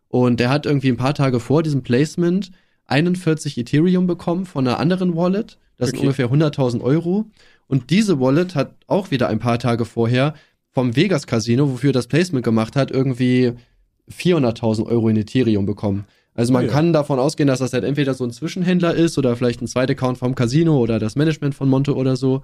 [0.08, 2.50] Und der hat irgendwie ein paar Tage vor diesem Placement
[2.86, 5.58] 41 Ethereum bekommen von einer anderen Wallet.
[5.76, 5.98] Das okay.
[5.98, 7.26] sind ungefähr 100.000 Euro.
[7.66, 10.34] Und diese Wallet hat auch wieder ein paar Tage vorher
[10.72, 13.54] vom Vegas Casino, wofür das Placement gemacht hat, irgendwie
[14.10, 16.06] 400.000 Euro in Ethereum bekommen.
[16.34, 16.72] Also man oh ja.
[16.72, 19.92] kann davon ausgehen, dass das halt entweder so ein Zwischenhändler ist oder vielleicht ein zweiter
[19.92, 22.42] Account vom Casino oder das Management von Monte oder so.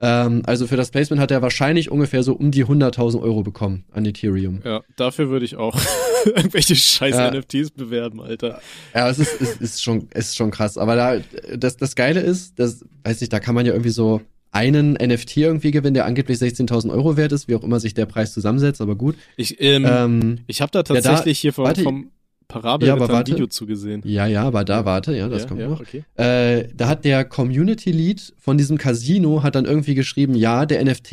[0.00, 3.84] Ähm, also für das Placement hat er wahrscheinlich ungefähr so um die 100.000 Euro bekommen
[3.92, 4.60] an Ethereum.
[4.64, 5.78] Ja, dafür würde ich auch
[6.24, 7.30] irgendwelche scheiß ja.
[7.30, 8.60] NFTs bewerben, Alter.
[8.94, 10.78] Ja, es ist, ist, ist, schon, ist schon krass.
[10.78, 11.18] Aber da,
[11.56, 14.20] das, das Geile ist, das, weiß ich, da kann man ja irgendwie so
[14.54, 18.06] einen NFT irgendwie gewinnen, der angeblich 16.000 Euro wert ist, wie auch immer sich der
[18.06, 19.16] Preis zusammensetzt, aber gut.
[19.36, 22.10] Ich, ähm, ähm ich habe da tatsächlich ja, da, hier vom, warte, vom
[22.46, 24.02] Parabel ja, aber warte, Video zugesehen.
[24.04, 25.80] Ja, ja, aber da warte, ja, das ja, kommt ja, noch.
[25.80, 26.04] Okay.
[26.14, 30.84] Äh, da hat der Community Lead von diesem Casino hat dann irgendwie geschrieben, ja, der
[30.84, 31.12] NFT,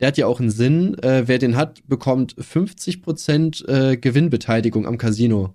[0.00, 0.98] der hat ja auch einen Sinn.
[0.98, 5.54] Äh, wer den hat, bekommt 50% äh, Gewinnbeteiligung am Casino.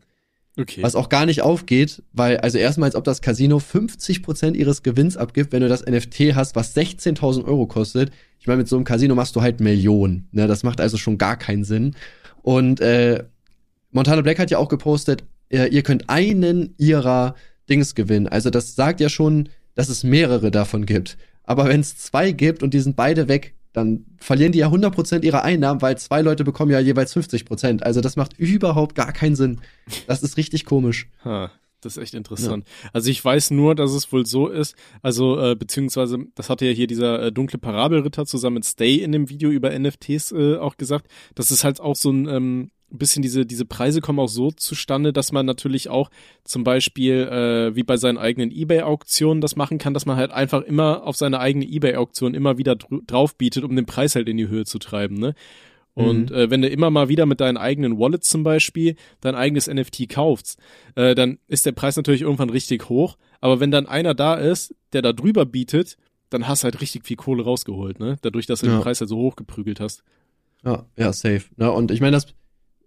[0.60, 0.84] Okay.
[0.84, 5.16] Was auch gar nicht aufgeht, weil, also erstmal, als ob das Casino 50% ihres Gewinns
[5.16, 8.12] abgibt, wenn du das NFT hast, was 16.000 Euro kostet.
[8.39, 10.28] Ich meine, mit so einem Casino machst du halt Millionen.
[10.32, 10.47] Ne?
[10.47, 11.95] Das macht also schon gar keinen Sinn.
[12.41, 13.24] Und äh,
[13.91, 17.36] Montana Black hat ja auch gepostet, äh, ihr könnt einen ihrer
[17.70, 18.28] Dings gewinnen.
[18.28, 21.18] Also das sagt ja schon, dass es mehrere davon gibt.
[21.43, 25.24] Aber wenn es zwei gibt und die sind beide weg, dann verlieren die ja 100%
[25.24, 27.82] ihrer Einnahmen, weil zwei Leute bekommen ja jeweils 50%.
[27.84, 29.61] Also das macht überhaupt gar keinen Sinn.
[30.07, 31.09] Das ist richtig komisch.
[31.24, 31.51] Ha,
[31.82, 32.65] das ist echt interessant.
[32.67, 32.89] Ja.
[32.93, 36.72] Also ich weiß nur, dass es wohl so ist, also äh, beziehungsweise, das hatte ja
[36.72, 40.78] hier dieser äh, dunkle Parabelritter zusammen mit Stay in dem Video über NFTs äh, auch
[40.78, 44.30] gesagt, dass es halt auch so ein ähm, ein bisschen diese, diese Preise kommen auch
[44.30, 46.10] so zustande, dass man natürlich auch
[46.44, 50.62] zum Beispiel äh, wie bei seinen eigenen Ebay-Auktionen das machen kann, dass man halt einfach
[50.62, 54.48] immer auf seine eigene Ebay-Auktion immer wieder drauf bietet, um den Preis halt in die
[54.48, 55.36] Höhe zu treiben, ne?
[55.96, 56.36] Und mhm.
[56.36, 60.08] äh, wenn du immer mal wieder mit deinen eigenen Wallets zum Beispiel dein eigenes NFT
[60.08, 60.58] kaufst,
[60.96, 63.18] äh, dann ist der Preis natürlich irgendwann richtig hoch.
[63.42, 65.98] Aber wenn dann einer da ist, der da drüber bietet,
[66.30, 68.18] dann hast du halt richtig viel Kohle rausgeholt, ne?
[68.22, 68.78] Dadurch, dass du ja.
[68.78, 70.04] den Preis halt so hoch geprügelt hast.
[70.64, 71.44] Ja, ja, safe.
[71.58, 72.28] Ja, und ich meine, das,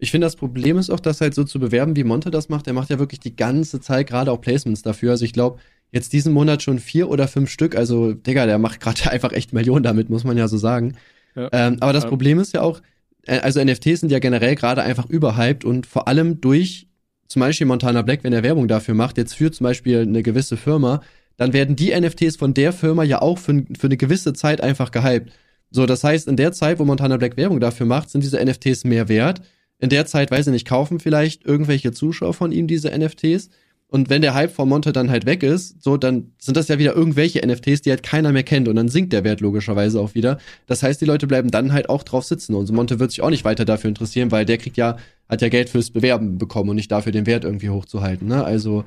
[0.03, 2.67] ich finde, das Problem ist auch, das halt so zu bewerben, wie Monte das macht.
[2.67, 5.13] Er macht ja wirklich die ganze Zeit gerade auch Placements dafür.
[5.13, 5.61] Also ich glaube,
[5.93, 7.77] jetzt diesen Monat schon vier oder fünf Stück.
[7.77, 10.97] Also, Digga, der macht gerade einfach echt Millionen damit, muss man ja so sagen.
[11.37, 11.49] Ja.
[11.53, 12.11] Ähm, aber das ähm.
[12.11, 12.83] Problem ist ja auch,
[13.27, 16.89] äh, also NFTs sind ja generell gerade einfach überhyped und vor allem durch
[17.29, 20.57] zum Beispiel Montana Black, wenn er Werbung dafür macht, jetzt für zum Beispiel eine gewisse
[20.57, 21.01] Firma,
[21.37, 24.91] dann werden die NFTs von der Firma ja auch für, für eine gewisse Zeit einfach
[24.91, 25.31] gehypt.
[25.71, 28.83] So, das heißt, in der Zeit, wo Montana Black Werbung dafür macht, sind diese NFTs
[28.83, 29.43] mehr wert
[29.83, 33.51] in der Zeit, weiß ich nicht, kaufen vielleicht irgendwelche Zuschauer von ihm diese NFTs.
[33.89, 36.79] Und wenn der Hype von Monte dann halt weg ist, so, dann sind das ja
[36.79, 40.15] wieder irgendwelche NFTs, die halt keiner mehr kennt und dann sinkt der Wert logischerweise auch
[40.15, 40.39] wieder.
[40.67, 43.23] Das heißt, die Leute bleiben dann halt auch drauf sitzen und so Monte wird sich
[43.23, 44.97] auch nicht weiter dafür interessieren, weil der kriegt ja,
[45.29, 48.45] hat ja Geld fürs Bewerben bekommen und nicht dafür den Wert irgendwie hochzuhalten, ne?
[48.45, 48.85] Also,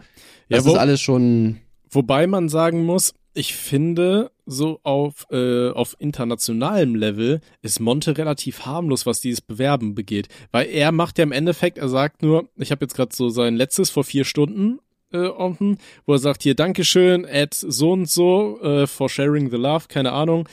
[0.50, 1.58] das ja, wo, ist alles schon.
[1.92, 8.66] Wobei man sagen muss, ich finde, so auf, äh, auf internationalem Level ist Monte relativ
[8.66, 10.30] harmlos, was dieses Bewerben begeht.
[10.52, 13.56] Weil er macht ja im Endeffekt, er sagt nur, ich habe jetzt gerade so sein
[13.56, 14.80] letztes vor vier Stunden
[15.12, 19.58] äh, offen, wo er sagt, hier, Dankeschön, add so und so äh, for sharing the
[19.58, 20.48] love, keine Ahnung.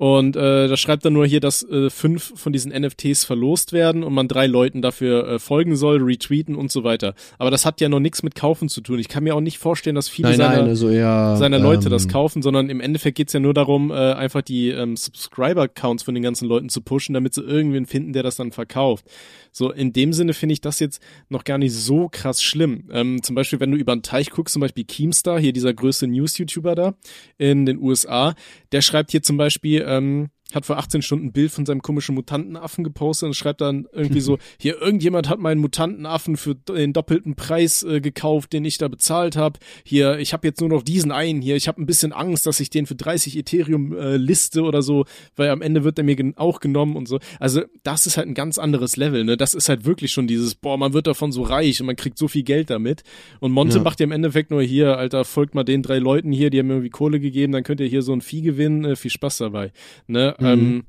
[0.00, 4.02] Und äh, da schreibt er nur hier, dass äh, fünf von diesen NFTs verlost werden
[4.02, 7.12] und man drei Leuten dafür äh, folgen soll, retweeten und so weiter.
[7.36, 8.98] Aber das hat ja noch nichts mit Kaufen zu tun.
[8.98, 11.88] Ich kann mir auch nicht vorstellen, dass viele nein, seiner, nein, also eher, seiner Leute
[11.88, 16.02] ähm, das kaufen, sondern im Endeffekt geht's ja nur darum, äh, einfach die ähm, Subscriber-Counts
[16.02, 19.04] von den ganzen Leuten zu pushen, damit sie irgendwen finden, der das dann verkauft.
[19.52, 22.84] So, in dem Sinne finde ich das jetzt noch gar nicht so krass schlimm.
[22.90, 26.06] Ähm, zum Beispiel, wenn du über einen Teich guckst, zum Beispiel Keemstar, hier dieser größte
[26.06, 26.94] News-YouTuber da
[27.36, 28.34] in den USA,
[28.72, 32.14] der schreibt hier zum Beispiel, ähm, hat vor 18 Stunden ein Bild von seinem komischen
[32.14, 37.34] Mutantenaffen gepostet und schreibt dann irgendwie so, hier irgendjemand hat meinen Mutantenaffen für den doppelten
[37.34, 39.58] Preis äh, gekauft, den ich da bezahlt habe.
[39.84, 41.56] Hier, ich habe jetzt nur noch diesen einen hier.
[41.56, 45.04] Ich habe ein bisschen Angst, dass ich den für 30 Ethereum äh, liste oder so,
[45.36, 47.18] weil am Ende wird er mir gen auch genommen und so.
[47.38, 49.36] Also das ist halt ein ganz anderes Level, ne?
[49.36, 52.18] Das ist halt wirklich schon dieses, boah, man wird davon so reich und man kriegt
[52.18, 53.02] so viel Geld damit.
[53.40, 53.82] Und Monte ja.
[53.82, 56.66] macht ja im Endeffekt nur hier, Alter, folgt mal den drei Leuten hier, die haben
[56.66, 59.38] mir irgendwie Kohle gegeben, dann könnt ihr hier so ein Vieh gewinnen, äh, viel Spaß
[59.38, 59.72] dabei.
[60.06, 60.34] Ne?
[60.40, 60.46] Mhm.
[60.46, 60.84] Ähm,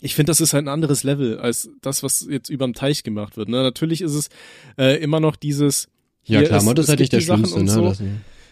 [0.00, 3.36] ich finde, das ist halt ein anderes Level als das, was jetzt überm Teich gemacht
[3.36, 3.48] wird.
[3.48, 3.62] Ne?
[3.62, 4.28] Natürlich ist es
[4.76, 5.88] äh, immer noch dieses.
[6.24, 7.70] Ja klar, Mod ist halt nicht der Schlimmste, ne?
[7.70, 7.96] So.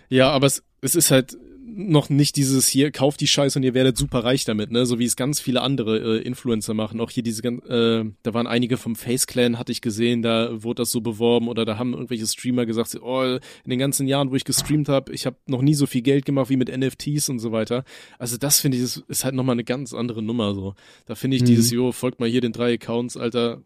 [0.08, 1.36] Ja, aber es, es ist halt
[1.74, 4.86] noch nicht dieses hier, kauft die Scheiße und ihr werdet super reich damit, ne?
[4.86, 7.00] So wie es ganz viele andere äh, Influencer machen.
[7.00, 10.82] Auch hier diese, äh, da waren einige vom Face Clan, hatte ich gesehen, da wurde
[10.82, 14.34] das so beworben oder da haben irgendwelche Streamer gesagt, oh, in den ganzen Jahren, wo
[14.34, 17.38] ich gestreamt habe, ich habe noch nie so viel Geld gemacht wie mit NFTs und
[17.38, 17.84] so weiter.
[18.18, 20.74] Also das finde ich, ist, ist halt nochmal eine ganz andere Nummer so.
[21.06, 21.46] Da finde ich mhm.
[21.46, 23.62] dieses, jo, folgt mal hier den drei Accounts, Alter,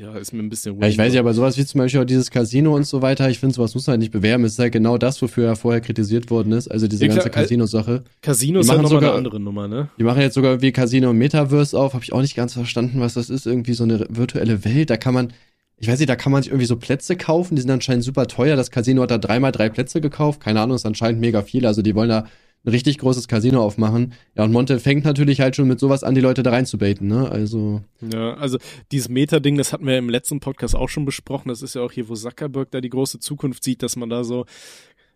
[0.00, 2.06] ja, ist mir ein bisschen Ja, ich weiß ja, aber sowas wie zum Beispiel auch
[2.06, 4.44] dieses Casino und so weiter, ich finde, sowas muss man halt nicht bewerben.
[4.44, 6.68] Es ist halt genau das, wofür er vorher kritisiert worden ist.
[6.68, 8.04] Also diese ja, ganze Casino-Sache.
[8.22, 9.88] Casino ist ja nochmal eine andere Nummer, ne?
[9.98, 11.94] Die machen jetzt sogar wie Casino Metaverse auf.
[11.94, 13.46] Habe ich auch nicht ganz verstanden, was das ist.
[13.46, 14.90] Irgendwie so eine virtuelle Welt.
[14.90, 15.32] Da kann man,
[15.76, 17.56] ich weiß nicht, da kann man sich irgendwie so Plätze kaufen.
[17.56, 18.56] Die sind anscheinend super teuer.
[18.56, 20.40] Das Casino hat da dreimal drei Plätze gekauft.
[20.40, 21.66] Keine Ahnung, ist anscheinend mega viel.
[21.66, 22.26] Also die wollen da
[22.64, 24.14] ein richtig großes Casino aufmachen.
[24.34, 27.30] Ja, und Monte fängt natürlich halt schon mit sowas an, die Leute da reinzubaiten, ne?
[27.30, 27.82] Also.
[28.00, 28.58] Ja, also
[28.90, 31.50] dieses Meta-Ding, das hatten wir im letzten Podcast auch schon besprochen.
[31.50, 34.24] Das ist ja auch hier, wo Zuckerberg da die große Zukunft sieht, dass man da
[34.24, 34.46] so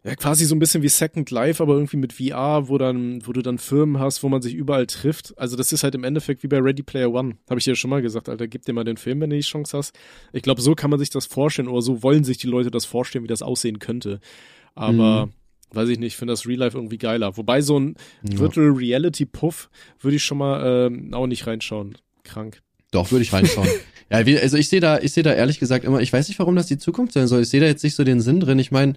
[0.05, 3.33] ja, quasi so ein bisschen wie Second Life, aber irgendwie mit VR, wo dann, wo
[3.33, 5.37] du dann Firmen hast, wo man sich überall trifft.
[5.37, 7.37] Also das ist halt im Endeffekt wie bei Ready Player One.
[7.51, 9.43] Habe ich dir schon mal gesagt, Alter, gib dir mal den Film, wenn du die
[9.43, 9.99] Chance hast.
[10.33, 12.85] Ich glaube, so kann man sich das vorstellen oder so wollen sich die Leute das
[12.85, 14.21] vorstellen, wie das aussehen könnte.
[14.77, 15.33] Aber mhm.
[15.73, 17.37] weiß ich nicht, ich finde das Real Life irgendwie geiler.
[17.37, 18.39] Wobei so ein ja.
[18.39, 19.69] Virtual Reality Puff
[20.01, 21.99] würde ich schon mal ähm, auch nicht reinschauen.
[22.23, 22.63] Krank.
[22.93, 23.69] Doch, würde ich reinschauen.
[24.11, 26.55] ja, also ich sehe da, ich sehe da ehrlich gesagt immer, ich weiß nicht, warum
[26.55, 27.43] das die Zukunft sein soll.
[27.43, 28.61] Ich sehe da jetzt nicht so den Sinn drin.
[28.61, 28.95] Ich meine,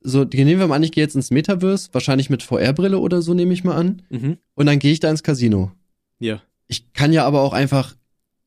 [0.00, 3.34] so, nehmen wir mal an, ich gehe jetzt ins Metaverse, wahrscheinlich mit VR-Brille oder so,
[3.34, 4.02] nehme ich mal an.
[4.10, 4.38] Mhm.
[4.54, 5.72] Und dann gehe ich da ins Casino.
[6.18, 6.42] Ja.
[6.66, 7.96] Ich kann ja aber auch einfach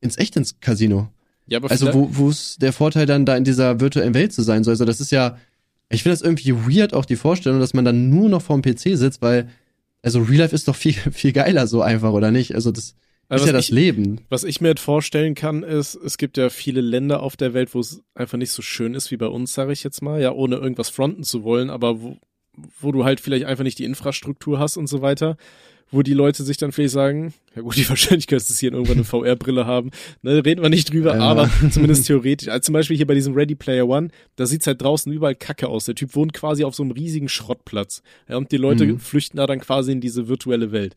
[0.00, 1.08] ins echt ins Casino.
[1.46, 4.42] Ja, aber also wo wo ist der Vorteil dann da in dieser virtuellen Welt zu
[4.42, 4.72] sein soll?
[4.72, 5.38] Also das ist ja,
[5.90, 8.96] ich finde das irgendwie weird auch die Vorstellung, dass man dann nur noch vorm PC
[8.96, 9.48] sitzt, weil
[10.02, 12.54] also Real Life ist doch viel viel geiler so einfach oder nicht?
[12.54, 12.94] Also das
[13.40, 14.20] ist ja das ich, Leben.
[14.28, 17.74] Was ich mir jetzt vorstellen kann, ist, es gibt ja viele Länder auf der Welt,
[17.74, 20.32] wo es einfach nicht so schön ist wie bei uns, sage ich jetzt mal, ja,
[20.32, 22.18] ohne irgendwas fronten zu wollen, aber wo,
[22.80, 25.36] wo du halt vielleicht einfach nicht die Infrastruktur hast und so weiter,
[25.92, 28.96] wo die Leute sich dann vielleicht sagen, ja gut, die Wahrscheinlichkeit, dass sie hier irgendwann
[28.96, 29.90] eine VR-Brille haben,
[30.22, 31.20] ne, reden wir nicht drüber, ja.
[31.20, 32.48] aber zumindest theoretisch.
[32.48, 35.68] Also zum Beispiel hier bei diesem Ready Player One, da sieht's halt draußen überall kacke
[35.68, 35.84] aus.
[35.84, 38.02] Der Typ wohnt quasi auf so einem riesigen Schrottplatz.
[38.28, 38.98] Ja, und die Leute mhm.
[38.98, 40.94] flüchten da dann quasi in diese virtuelle Welt.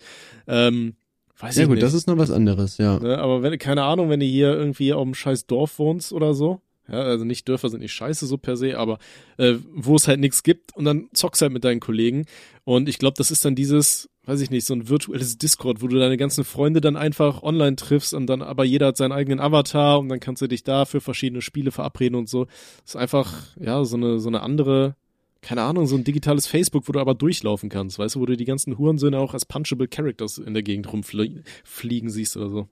[0.48, 0.96] Ähm,
[1.40, 1.84] Weiß ja gut, nicht.
[1.84, 3.00] das ist noch was anderes, ja.
[3.00, 6.34] Ne, aber wenn, keine Ahnung, wenn du hier irgendwie auf einem scheiß Dorf wohnst oder
[6.34, 9.00] so, ja, also nicht Dörfer sind nicht scheiße so per se, aber
[9.38, 12.26] äh, wo es halt nichts gibt und dann zockst halt mit deinen Kollegen.
[12.64, 15.88] Und ich glaube, das ist dann dieses, weiß ich nicht, so ein virtuelles Discord, wo
[15.88, 19.40] du deine ganzen Freunde dann einfach online triffst und dann aber jeder hat seinen eigenen
[19.40, 22.46] Avatar und dann kannst du dich da für verschiedene Spiele verabreden und so.
[22.46, 24.96] Das ist einfach, ja, so eine, so eine andere
[25.42, 28.36] keine Ahnung, so ein digitales Facebook, wo du aber durchlaufen kannst, weißt du, wo du
[28.36, 32.68] die ganzen Hurensöhne auch als punchable Characters in der Gegend rumfliegen siehst oder so.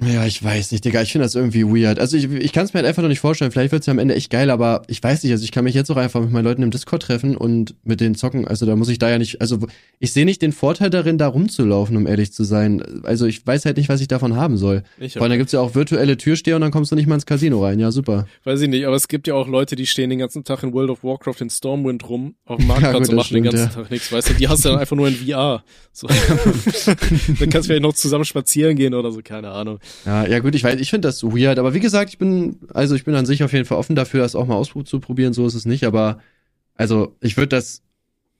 [0.00, 1.02] Ja, ich weiß nicht, Digga.
[1.02, 2.00] Ich finde das irgendwie weird.
[2.00, 3.52] Also ich, ich kann es mir halt einfach noch nicht vorstellen.
[3.52, 5.30] Vielleicht wird es ja am Ende echt geil, aber ich weiß nicht.
[5.30, 8.00] Also ich kann mich jetzt auch einfach mit meinen Leuten im Discord treffen und mit
[8.00, 8.46] denen zocken.
[8.46, 9.40] Also da muss ich da ja nicht.
[9.40, 9.58] Also
[10.00, 12.82] ich sehe nicht den Vorteil darin, da rumzulaufen, um ehrlich zu sein.
[13.04, 14.82] Also ich weiß halt nicht, was ich davon haben soll.
[14.98, 17.14] Ich Vor allem da gibt's ja auch virtuelle Türsteher und dann kommst du nicht mal
[17.14, 17.78] ins Casino rein.
[17.78, 18.26] Ja, super.
[18.42, 20.72] Weiß ich nicht, aber es gibt ja auch Leute, die stehen den ganzen Tag in
[20.72, 23.52] World of Warcraft in Stormwind rum auf dem Marktplatz ja, gut, und machen stimmt, den
[23.52, 23.82] ganzen ja.
[23.82, 24.10] Tag nichts.
[24.10, 25.62] Weißt du, die hast du dann einfach nur in VR.
[25.92, 26.08] So.
[26.86, 29.78] dann kannst du vielleicht noch zusammen spazieren gehen oder so, keine Ahnung.
[30.04, 32.94] Ja, ja gut, ich weiß, ich finde das weird, aber wie gesagt, ich bin, also
[32.94, 35.54] ich bin an sich auf jeden Fall offen dafür, das auch mal auszuprobieren, so ist
[35.54, 36.20] es nicht, aber
[36.74, 37.82] also ich würde das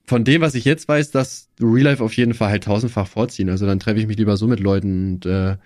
[0.07, 3.49] von dem, was ich jetzt weiß, das Real Life auf jeden Fall halt tausendfach vorziehen.
[3.49, 5.57] Also dann treffe ich mich lieber so mit Leuten und äh,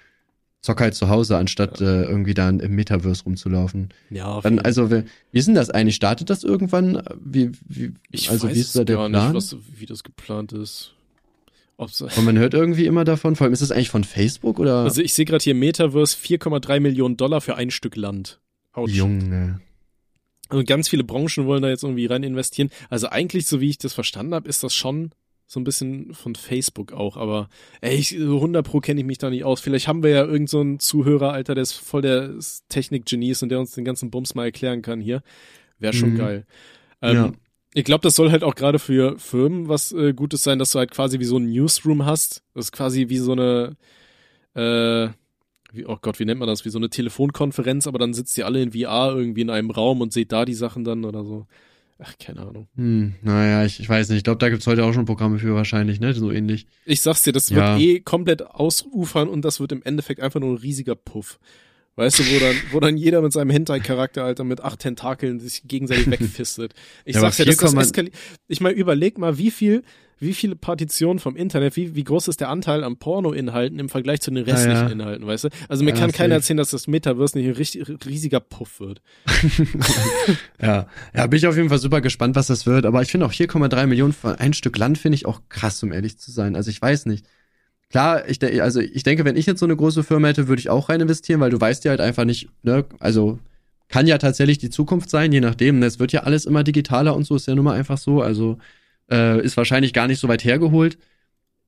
[0.61, 1.87] zock halt zu Hause, anstatt ja.
[1.87, 3.89] äh, irgendwie dann im Metaverse rumzulaufen.
[4.11, 4.41] Ja.
[4.41, 5.97] Dann, also wie, wie ist denn das eigentlich?
[5.97, 7.03] Startet das irgendwann?
[7.20, 9.33] Wie, wie, ich also weiß wie ist da der gar Plan?
[9.33, 10.95] Nicht, was, wie das geplant ist.
[11.79, 14.79] Ob's und man hört irgendwie immer davon, vor allem ist das eigentlich von Facebook oder?
[14.79, 18.41] Also ich sehe gerade hier Metaverse 4,3 Millionen Dollar für ein Stück Land.
[18.74, 18.89] Ouch.
[18.89, 19.61] Junge.
[20.51, 22.70] Also ganz viele Branchen wollen da jetzt irgendwie rein investieren.
[22.91, 25.12] Also eigentlich, so wie ich das verstanden habe, ist das schon
[25.47, 27.49] so ein bisschen von Facebook auch, aber
[27.81, 29.61] ey, ich, 100 pro kenne ich mich da nicht aus.
[29.61, 32.35] Vielleicht haben wir ja irgendeinen so Zuhörer, Alter, der ist voll der
[32.68, 35.22] Technik-Genie ist und der uns den ganzen Bums mal erklären kann hier.
[35.79, 36.18] Wäre schon mhm.
[36.18, 36.47] geil.
[37.01, 37.33] Ähm, ja.
[37.75, 40.79] Ich glaube, das soll halt auch gerade für Firmen was äh, Gutes sein, dass du
[40.79, 42.43] halt quasi wie so ein Newsroom hast.
[42.55, 43.77] Das ist quasi wie so eine,
[44.55, 45.09] äh,
[45.73, 46.64] wie, oh Gott, wie nennt man das?
[46.64, 50.01] Wie so eine Telefonkonferenz, aber dann sitzt ihr alle in VR irgendwie in einem Raum
[50.01, 51.47] und seht da die Sachen dann oder so.
[52.01, 52.69] Ach, keine Ahnung.
[52.77, 54.19] Hm, naja, ich, ich weiß nicht.
[54.19, 56.14] Ich glaube, da gibt's heute auch schon Programme für wahrscheinlich, ne?
[56.14, 56.66] So ähnlich.
[56.85, 57.77] Ich sag's dir, das ja.
[57.77, 61.41] wird eh komplett ausufern und das wird im Endeffekt einfach nur ein riesiger Puff.
[61.99, 65.62] Weißt du, wo dann, wo dann jeder mit seinem Hentai-Charakter, Alter, mit acht Tentakeln sich
[65.66, 66.72] gegenseitig wegfistet.
[67.05, 68.14] Ich Ja, sag's ja, das man- eskaliert.
[68.46, 69.82] Ich meine, überleg mal, wie viel,
[70.20, 74.20] wie viele Partitionen vom Internet, wie, wie groß ist der Anteil an Porno-Inhalten im Vergleich
[74.20, 74.92] zu den restlichen ja.
[74.92, 75.49] Inhalten, weißt du?
[75.68, 79.03] Also mir Ja, kann keiner erzählen, dass das Metaverse nicht ein richtig, riesiger Puff wird.
[80.61, 82.84] Ja, ja, bin ich auf jeden Fall super gespannt, was das wird.
[82.86, 85.92] Aber ich finde auch 4,3 Millionen für ein Stück Land finde ich auch krass, um
[85.92, 86.57] ehrlich zu sein.
[86.57, 87.26] Also ich weiß nicht.
[87.91, 90.61] Klar, ich, de- also ich denke, wenn ich jetzt so eine große Firma hätte, würde
[90.61, 93.39] ich auch rein investieren, weil du weißt ja halt einfach nicht, ne, also
[93.89, 95.78] kann ja tatsächlich die Zukunft sein, je nachdem.
[95.78, 98.20] ne, Es wird ja alles immer digitaler und so, ist ja nun mal einfach so.
[98.20, 98.59] Also
[99.11, 100.99] äh, ist wahrscheinlich gar nicht so weit hergeholt.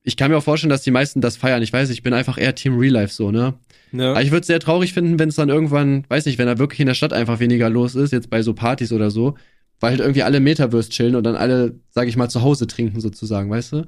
[0.02, 1.62] Ich kann mir auch vorstellen, dass die meisten das feiern.
[1.62, 3.54] Ich weiß, ich bin einfach eher Team Real Life so, ne?
[3.92, 4.10] Ja.
[4.10, 6.58] Aber ich würde es sehr traurig finden, wenn es dann irgendwann, weiß nicht, wenn da
[6.58, 9.36] wirklich in der Stadt einfach weniger los ist, jetzt bei so Partys oder so,
[9.78, 13.00] weil halt irgendwie alle Metaverse chillen und dann alle, sag ich mal, zu Hause trinken
[13.00, 13.84] sozusagen, weißt du?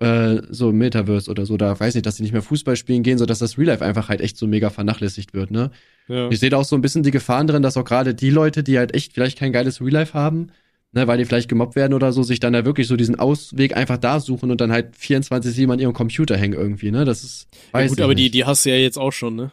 [0.00, 3.02] Äh, so im Metaverse oder so, da weiß nicht, dass sie nicht mehr Fußball spielen
[3.02, 5.72] gehen, so dass das Real Life einfach halt echt so mega vernachlässigt wird, ne?
[6.06, 6.30] ja.
[6.30, 8.62] Ich sehe da auch so ein bisschen die Gefahren drin, dass auch gerade die Leute,
[8.62, 10.52] die halt echt vielleicht kein geiles Real Life haben,
[10.92, 13.76] ne, weil die vielleicht gemobbt werden oder so, sich dann da wirklich so diesen Ausweg
[13.76, 17.04] einfach da suchen und dann halt 24-7 an ihrem Computer hängen irgendwie, ne?
[17.04, 18.26] Das ist, weiß ja gut, aber nicht.
[18.26, 19.50] die, die hast du ja jetzt auch schon, ne?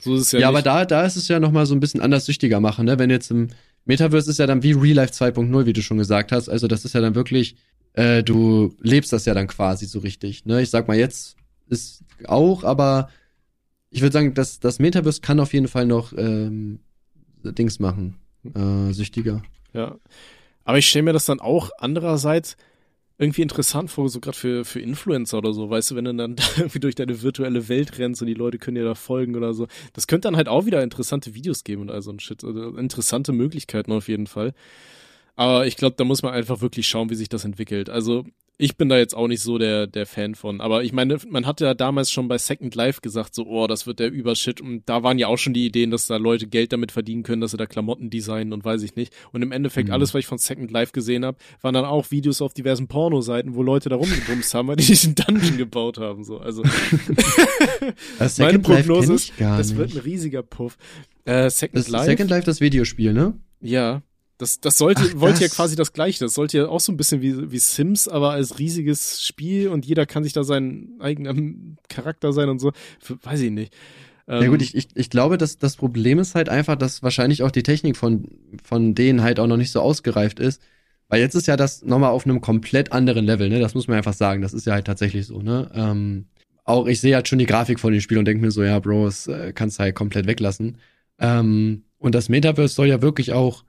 [0.00, 0.66] So ist es ja, Ja, aber nicht.
[0.66, 2.98] da, da ist es ja nochmal so ein bisschen anders süchtiger machen, ne?
[2.98, 3.48] Wenn jetzt im
[3.84, 6.48] Metaverse ist ja dann wie Real Life 2.0, wie du schon gesagt hast.
[6.48, 7.56] Also das ist ja dann wirklich,
[7.94, 10.62] äh, du lebst das ja dann quasi so richtig, ne?
[10.62, 11.36] Ich sag mal, jetzt
[11.68, 13.08] ist auch, aber
[13.90, 16.80] ich würde sagen, das, das Metaverse kann auf jeden Fall noch ähm,
[17.42, 18.16] Dings machen.
[18.54, 19.42] Äh, süchtiger.
[19.72, 19.96] Ja.
[20.64, 22.56] Aber ich stelle mir das dann auch andererseits
[23.18, 26.36] irgendwie interessant vor, so gerade für, für Influencer oder so, weißt du, wenn du dann
[26.36, 29.54] da irgendwie durch deine virtuelle Welt rennst und die Leute können dir da folgen oder
[29.54, 29.68] so.
[29.92, 32.42] Das könnte dann halt auch wieder interessante Videos geben und all so ein Shit.
[32.44, 34.54] Also interessante Möglichkeiten auf jeden Fall.
[35.36, 37.88] Aber ich glaube, da muss man einfach wirklich schauen, wie sich das entwickelt.
[37.88, 38.24] Also
[38.58, 40.60] ich bin da jetzt auch nicht so der, der Fan von.
[40.60, 43.86] Aber ich meine, man hatte ja damals schon bei Second Life gesagt, so, oh, das
[43.86, 44.60] wird der Übershit.
[44.60, 47.40] Und da waren ja auch schon die Ideen, dass da Leute Geld damit verdienen können,
[47.40, 49.12] dass sie da Klamotten designen und weiß ich nicht.
[49.32, 49.94] Und im Endeffekt, Mhm.
[49.94, 53.54] alles, was ich von Second Life gesehen habe, waren dann auch Videos auf diversen Pornoseiten,
[53.56, 56.22] wo Leute da rumgebumst haben, weil die diesen Dungeon gebaut haben.
[56.22, 56.38] So.
[56.38, 56.62] Also
[58.38, 60.76] meine Prognose ist, das wird ein riesiger Puff.
[61.24, 62.04] Äh, Second das Life.
[62.04, 63.34] Second Life, das Videospiel, ne?
[63.60, 64.02] Ja.
[64.42, 65.56] Das, das sollte, Ach, wollte ja das.
[65.56, 66.24] quasi das Gleiche.
[66.24, 69.86] Das sollte ja auch so ein bisschen wie, wie Sims, aber als riesiges Spiel und
[69.86, 72.72] jeder kann sich da seinen eigenen Charakter sein und so.
[73.22, 73.72] Weiß ich nicht.
[74.26, 77.44] Ähm, Ja gut, ich, ich, ich glaube, dass das Problem ist halt einfach, dass wahrscheinlich
[77.44, 78.26] auch die Technik von,
[78.64, 80.60] von denen halt auch noch nicht so ausgereift ist.
[81.08, 83.60] Weil jetzt ist ja das nochmal auf einem komplett anderen Level, ne?
[83.60, 84.42] Das muss man einfach sagen.
[84.42, 85.70] Das ist ja halt tatsächlich so, ne?
[85.74, 86.26] Ähm,
[86.64, 88.78] auch ich sehe halt schon die Grafik von dem Spiel und denke mir so, ja,
[88.80, 90.78] Bro, das äh, kannst du halt komplett weglassen.
[91.20, 93.64] Ähm, und das Metaverse soll ja wirklich auch,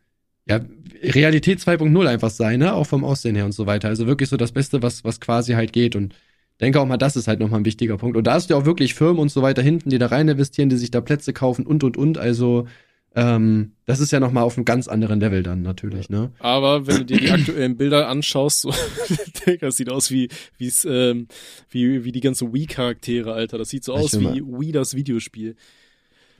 [0.45, 0.59] ja,
[1.01, 2.73] Realität 2.0 einfach sein, ne?
[2.73, 3.87] Auch vom Aussehen her und so weiter.
[3.87, 5.95] Also wirklich so das Beste, was, was quasi halt geht.
[5.95, 6.15] Und
[6.59, 8.17] denke auch mal, das ist halt nochmal ein wichtiger Punkt.
[8.17, 10.27] Und da hast du ja auch wirklich Firmen und so weiter hinten, die da rein
[10.27, 12.17] investieren, die sich da Plätze kaufen und und und.
[12.17, 12.67] Also
[13.15, 16.31] ähm, das ist ja nochmal auf einem ganz anderen Level dann natürlich, ne?
[16.39, 18.73] Aber wenn du dir die aktuellen Bilder anschaust, so,
[19.61, 21.27] das sieht aus wie, wie's, ähm,
[21.69, 23.57] wie, wie die ganzen Wii-Charaktere, Alter.
[23.57, 25.55] Das sieht so Ich aus wie Wii, das Videospiel.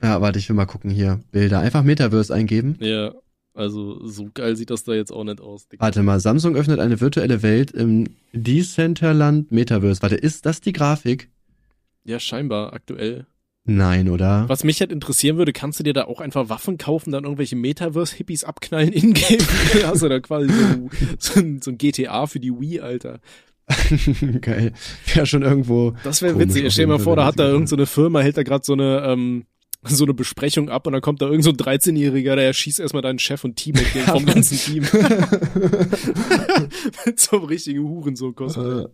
[0.02, 1.20] Ja, warte, ich will mal gucken hier.
[1.30, 1.60] Bilder.
[1.60, 2.76] Einfach Metaverse eingeben.
[2.80, 3.14] Ja,
[3.54, 5.68] also so geil sieht das da jetzt auch nicht aus.
[5.68, 5.82] Digga.
[5.82, 10.02] Warte mal, Samsung öffnet eine virtuelle Welt im Decentraland Metaverse.
[10.02, 11.30] Warte, ist das die Grafik?
[12.04, 13.26] Ja, scheinbar aktuell.
[13.66, 14.46] Nein, oder?
[14.48, 17.56] Was mich halt interessieren würde, kannst du dir da auch einfach Waffen kaufen, dann irgendwelche
[17.56, 19.40] Metaverse-Hippies abknallen in-game?
[19.84, 23.20] Hast du da quasi so, so, ein, so ein GTA für die Wii, Alter.
[24.42, 24.72] Geil.
[25.14, 25.94] Wäre schon irgendwo.
[26.04, 26.66] Das wäre witzig.
[26.66, 28.64] auf Stell dir mal vor, da hat da irgendeine so eine Firma, hält da gerade
[28.64, 29.46] so eine, ähm,
[29.88, 33.02] so eine Besprechung ab und dann kommt da irgend so ein 13-Jähriger, der schießt erstmal
[33.02, 34.84] deinen Chef und Team den vom ganzen Team.
[37.06, 38.86] Mit so einem richtigen Hurensohn-Kostüm.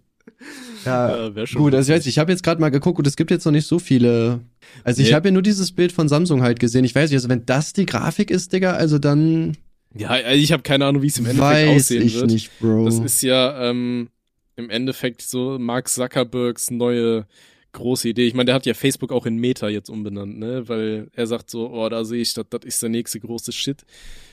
[0.84, 3.16] Äh, ja, schon gut, also ich weiß, ich habe jetzt gerade mal geguckt und es
[3.16, 4.40] gibt jetzt noch nicht so viele.
[4.84, 5.14] Also ich Nee.
[5.14, 6.84] habe ja nur dieses Bild von Samsung halt gesehen.
[6.84, 9.56] Ich weiß nicht, also wenn das die Grafik ist, Digga, also dann
[9.94, 12.30] Ja, ich habe keine Ahnung, wie es im Endeffekt aussehen ich wird.
[12.30, 12.84] nicht, Bro.
[12.86, 14.08] Das ist ja ähm,
[14.56, 17.26] im Endeffekt so Mark Zuckerbergs neue
[17.72, 18.26] große Idee.
[18.26, 20.68] Ich meine, der hat ja Facebook auch in Meta jetzt umbenannt, ne?
[20.68, 23.84] Weil er sagt so, oh, da sehe ich, das, das ist der nächste große Shit.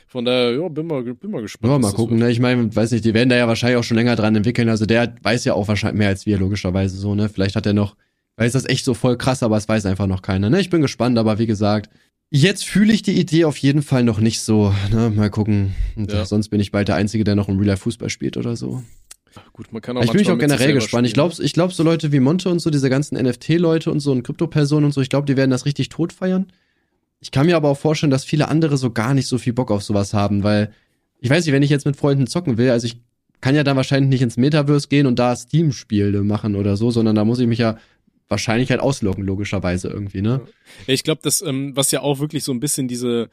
[0.08, 1.72] Von daher, ja, bin mal, bin mal gespannt.
[1.72, 2.32] Ja, mal gucken, ne?
[2.32, 4.70] Ich meine, weiß nicht, die werden da ja wahrscheinlich auch schon länger dran entwickeln.
[4.70, 7.28] Also der weiß ja auch wahrscheinlich mehr als wir, logischerweise so, ne?
[7.28, 7.96] Vielleicht hat er noch,
[8.38, 10.62] weiß das echt so voll krass, aber es weiß einfach noch keiner, ne?
[10.62, 11.90] Ich bin gespannt, aber wie gesagt,
[12.30, 15.10] jetzt fühle ich die Idee auf jeden Fall noch nicht so, ne?
[15.10, 15.76] Mal gucken.
[15.98, 16.26] Ja.
[16.26, 18.84] sonst bin ich bald der Einzige, der noch im Real Life Fußball spielt oder so.
[19.54, 21.08] Gut, man kann auch ich bin mich manchmal auch generell gespannt.
[21.08, 24.12] Ich glaube, ich glaub, so Leute wie Monte und so, diese ganzen NFT-Leute und so
[24.12, 26.52] und Krypto-Personen und so, ich glaube, die werden das richtig tot feiern.
[27.20, 29.72] Ich kann mir aber auch vorstellen, dass viele andere so gar nicht so viel Bock
[29.72, 30.72] auf sowas haben, weil
[31.20, 32.98] ich weiß nicht, wenn ich jetzt mit Freunden zocken will, also ich
[33.42, 37.16] kann ja dann wahrscheinlich nicht ins Metaverse gehen und da Steam-Spiele machen oder so, sondern
[37.16, 37.78] da muss ich mich ja
[38.28, 40.42] wahrscheinlich halt auslocken, logischerweise irgendwie, ne?
[40.86, 43.30] Ja, ich glaube, das, ähm, was ja auch wirklich so ein bisschen diese,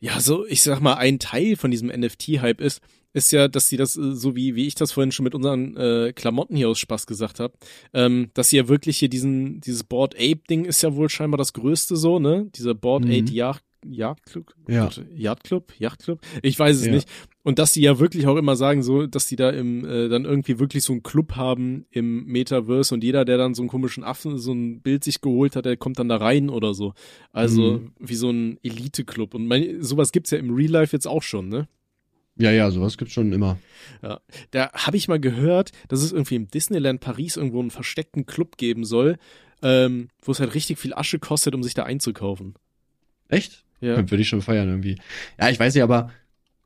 [0.00, 2.80] ja, so, ich sag mal, ein Teil von diesem NFT-Hype ist,
[3.12, 5.76] ist ja, dass sie das, äh, so wie, wie ich das vorhin schon mit unseren
[5.76, 7.54] äh, Klamotten hier aus Spaß gesagt habe,
[7.92, 11.52] ähm, dass sie ja wirklich hier diesen, dieses Board Ape-Ding ist ja wohl scheinbar das
[11.52, 12.48] größte so, ne?
[12.54, 13.10] Dieser Board Mhm.
[13.10, 14.52] Ape Yacht, Yachtclub?
[14.68, 14.90] Ja.
[15.14, 15.72] Yachtclub?
[15.78, 16.20] Yachtclub?
[16.42, 16.92] Ich weiß es Ja.
[16.92, 17.08] nicht.
[17.42, 20.26] Und dass die ja wirklich auch immer sagen, so, dass die da im, äh, dann
[20.26, 24.04] irgendwie wirklich so einen Club haben im Metaverse und jeder, der dann so einen komischen
[24.04, 26.92] Affen, so ein Bild sich geholt hat, der kommt dann da rein oder so.
[27.32, 27.92] Also Mhm.
[27.98, 29.34] wie so ein Elite-Club.
[29.34, 31.66] Und mein, sowas gibt's ja im Real Life jetzt auch schon, ne?
[32.40, 33.58] Ja, ja, sowas gibt's schon immer.
[34.50, 38.56] Da habe ich mal gehört, dass es irgendwie im Disneyland Paris irgendwo einen versteckten Club
[38.56, 39.18] geben soll,
[39.62, 42.54] ähm, wo es halt richtig viel Asche kostet, um sich da einzukaufen.
[43.28, 43.64] Echt?
[43.80, 43.96] Ja.
[43.96, 44.96] Würde ich schon feiern irgendwie.
[45.38, 46.10] Ja, ich weiß nicht, aber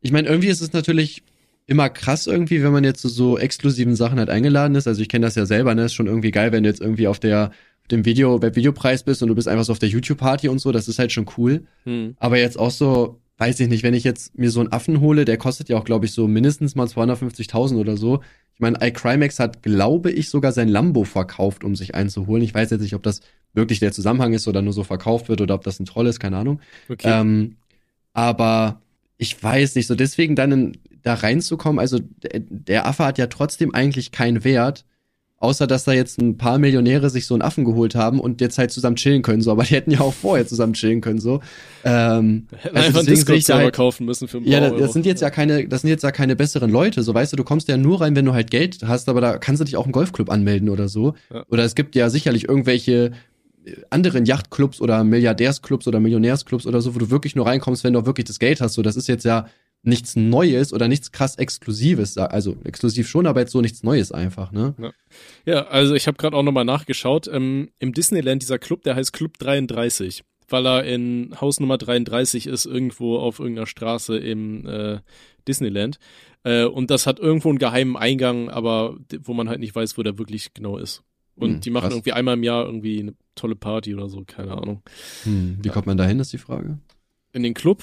[0.00, 1.22] ich meine, irgendwie ist es natürlich
[1.66, 4.86] immer krass irgendwie, wenn man jetzt zu so exklusiven Sachen halt eingeladen ist.
[4.86, 5.86] Also ich kenne das ja selber, ne?
[5.86, 7.52] Ist schon irgendwie geil, wenn du jetzt irgendwie auf der
[7.84, 10.72] auf dem Video, Webvideopreis bist und du bist einfach so auf der YouTube-Party und so,
[10.72, 11.66] das ist halt schon cool.
[11.84, 12.16] Hm.
[12.18, 15.24] Aber jetzt auch so, weiß ich nicht, wenn ich jetzt mir so einen Affen hole,
[15.24, 18.20] der kostet ja auch, glaube ich, so mindestens mal 250.000 oder so.
[18.54, 22.44] Ich meine, iCrimex hat, glaube ich, sogar sein Lambo verkauft, um sich einzuholen.
[22.44, 23.20] Ich weiß jetzt nicht, ob das
[23.52, 26.20] wirklich der Zusammenhang ist oder nur so verkauft wird oder ob das ein Troll ist,
[26.20, 26.60] keine Ahnung.
[26.88, 27.08] Okay.
[27.10, 27.56] Ähm,
[28.12, 28.80] aber
[29.18, 33.26] ich weiß nicht, so deswegen dann in, da reinzukommen, also der, der Affe hat ja
[33.26, 34.84] trotzdem eigentlich keinen Wert,
[35.44, 38.58] außer dass da jetzt ein paar Millionäre sich so einen Affen geholt haben und jetzt
[38.58, 41.40] halt zusammen chillen können, so, aber die hätten ja auch vorher zusammen chillen können, so.
[41.84, 44.78] Ähm, also einfach deswegen sehe ich da Discord-Server halt, kaufen müssen für ein ja, das,
[44.78, 47.36] das sind jetzt ja keine, das sind jetzt ja keine besseren Leute, so weißt du,
[47.36, 49.76] du kommst ja nur rein, wenn du halt Geld hast, aber da kannst du dich
[49.76, 51.14] auch im Golfclub anmelden oder so.
[51.32, 51.44] Ja.
[51.48, 53.12] Oder es gibt ja sicherlich irgendwelche
[53.64, 57.92] äh, anderen Yachtclubs oder Milliardärsclubs oder Millionärsclubs oder so, wo du wirklich nur reinkommst, wenn
[57.92, 58.74] du auch wirklich das Geld hast.
[58.74, 59.46] So, das ist jetzt ja
[59.86, 62.16] nichts Neues oder nichts krass Exklusives.
[62.18, 64.74] Also exklusiv schon, aber jetzt so nichts Neues einfach, ne?
[65.44, 67.28] Ja, also ich habe gerade auch nochmal nachgeschaut.
[67.28, 72.46] Ähm, Im Disneyland, dieser Club, der heißt Club 33, weil er in Haus Nummer 33
[72.46, 74.98] ist, irgendwo auf irgendeiner Straße im äh,
[75.46, 75.98] Disneyland.
[76.44, 80.02] Äh, und das hat irgendwo einen geheimen Eingang, aber wo man halt nicht weiß, wo
[80.02, 81.02] der wirklich genau ist.
[81.36, 81.94] Und Hm, die machen krass.
[81.94, 84.82] irgendwie einmal im Jahr irgendwie eine tolle Party oder so, keine Ahnung.
[85.24, 86.78] Hm, wie kommt man da hin, ist die Frage.
[87.32, 87.82] In den Club?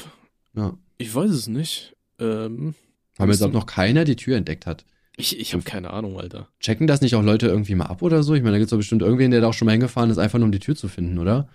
[0.56, 0.78] Ja.
[1.02, 1.96] Ich weiß es nicht.
[2.20, 2.76] Ähm,
[3.18, 4.86] Weil mir auch noch keiner die Tür entdeckt hat.
[5.18, 6.48] ich ich habe keine Ahnung, Alter.
[6.60, 8.36] Checken das nicht auch Leute irgendwie mal ab oder so?
[8.36, 10.38] Ich meine, da gibt's doch bestimmt irgendwen, der da auch schon mal hingefahren ist, einfach
[10.38, 11.50] nur um die Tür zu finden, oder?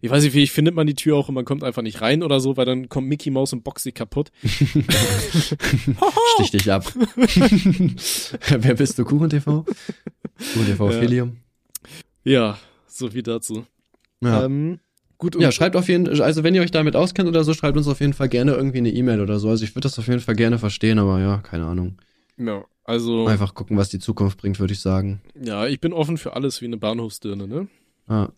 [0.00, 2.24] Ich weiß nicht, wie findet man die Tür auch und man kommt einfach nicht rein
[2.24, 4.32] oder so, weil dann kommt Mickey Mouse und sie kaputt.
[4.42, 4.74] Stich
[6.50, 6.92] dich ab.
[7.14, 9.04] Wer bist du?
[9.04, 9.62] Kuchen TV?
[9.62, 11.00] Kuchen TV Ja.
[11.00, 11.36] Filium.
[12.24, 13.64] Ja, so wie dazu.
[14.20, 14.44] Ja.
[14.44, 14.80] Ähm,
[15.18, 17.88] gut, ja, schreibt auf jeden also wenn ihr euch damit auskennt oder so, schreibt uns
[17.88, 19.48] auf jeden Fall gerne irgendwie eine E-Mail oder so.
[19.48, 21.98] Also ich würde das auf jeden Fall gerne verstehen, aber ja, keine Ahnung.
[22.36, 25.20] ja, also, Einfach gucken, was die Zukunft bringt, würde ich sagen.
[25.38, 27.68] ja, ich bin offen für alles wie eine Bahnhofsdirne, ne?
[28.08, 28.30] Ja,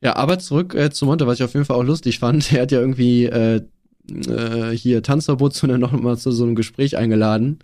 [0.00, 2.52] ja aber zurück äh, zu Monte, was ich auf jeden Fall auch lustig fand.
[2.52, 3.62] Er hat ja irgendwie äh,
[4.08, 7.58] äh, hier Tanzverbot zu noch mal zu so einem Gespräch eingeladen.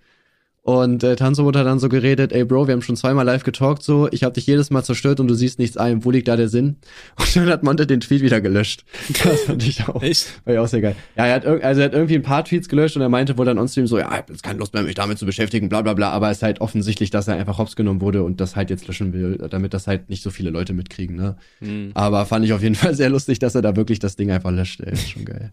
[0.63, 3.83] Und äh, Tanzverbot hat dann so geredet, ey Bro, wir haben schon zweimal live getalkt
[3.83, 6.37] so, ich habe dich jedes Mal zerstört und du siehst nichts ein, wo liegt da
[6.37, 6.77] der Sinn?
[7.19, 8.85] Und dann hat Monte den Tweet wieder gelöscht.
[9.25, 10.03] Das fand ich auch.
[10.03, 10.41] Echt?
[10.45, 10.97] War ja auch sehr geil.
[11.17, 13.47] Ja, er hat, also er hat irgendwie ein paar Tweets gelöscht und er meinte wohl
[13.47, 15.83] dann onstream so, ja, ich hab jetzt keine Lust mehr, mich damit zu beschäftigen, bla
[15.83, 18.55] bla bla, aber es ist halt offensichtlich, dass er einfach hops genommen wurde und das
[18.57, 21.37] halt jetzt löschen will, damit das halt nicht so viele Leute mitkriegen, ne?
[21.61, 24.31] Hm, Aber fand ich auf jeden Fall sehr lustig, dass er da wirklich das Ding
[24.31, 24.93] einfach löscht, ey.
[24.93, 25.53] Ist schon geil.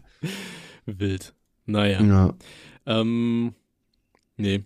[0.86, 1.34] wild.
[1.66, 2.02] Naja.
[2.02, 2.34] Ja.
[2.86, 3.54] Ähm,
[4.36, 4.64] nee.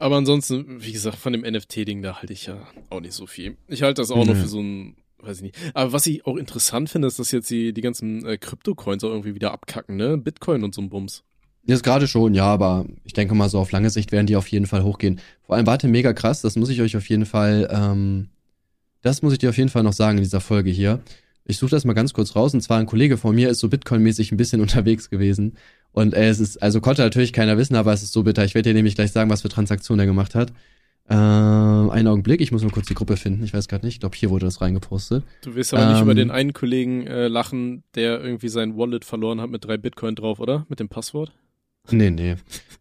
[0.00, 2.56] Aber ansonsten, wie gesagt, von dem NFT-Ding, da halte ich ja
[2.88, 3.56] auch nicht so viel.
[3.68, 4.40] Ich halte das auch nur Nee.
[4.40, 5.56] für so ein, weiß ich nicht.
[5.74, 9.10] Aber was ich auch interessant finde, ist, dass jetzt die, die ganzen äh, Krypto-Coins auch
[9.10, 10.16] irgendwie wieder abkacken, ne?
[10.16, 11.22] Bitcoin und so ein Bums.
[11.66, 14.48] Jetzt gerade schon, ja, aber ich denke mal, so auf lange Sicht werden die auf
[14.48, 15.20] jeden Fall hochgehen.
[15.42, 18.30] Vor allem, warte, mega krass, das muss ich euch auf jeden Fall, ähm,
[19.02, 21.00] das muss ich dir auf jeden Fall noch sagen in dieser Folge hier.
[21.44, 23.68] Ich suche das mal ganz kurz raus, und zwar ein Kollege von mir ist so
[23.68, 25.58] Bitcoin-mäßig ein bisschen unterwegs gewesen.
[25.92, 28.44] Und äh, es ist, also konnte natürlich keiner wissen, aber es ist so bitter.
[28.44, 30.52] Ich werde dir nämlich gleich sagen, was für Transaktionen er gemacht hat.
[31.08, 33.42] Ähm, einen Augenblick, ich muss nur kurz die Gruppe finden.
[33.42, 35.24] Ich weiß gerade nicht, ich glaube, hier wurde das reingepostet.
[35.42, 39.04] Du wirst aber nicht Ähm, über den einen Kollegen äh, lachen, der irgendwie sein Wallet
[39.04, 40.66] verloren hat mit drei Bitcoin drauf, oder?
[40.68, 41.32] Mit dem Passwort?
[41.90, 42.36] Nee, nee.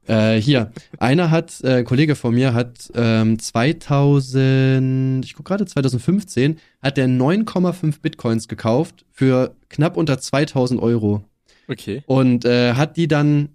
[0.08, 5.66] äh, hier, einer hat, äh, ein Kollege von mir hat ähm, 2000, ich guck gerade,
[5.66, 11.24] 2015, hat der 9,5 Bitcoins gekauft für knapp unter 2000 Euro
[11.70, 12.04] Okay.
[12.08, 13.50] und äh, hat die dann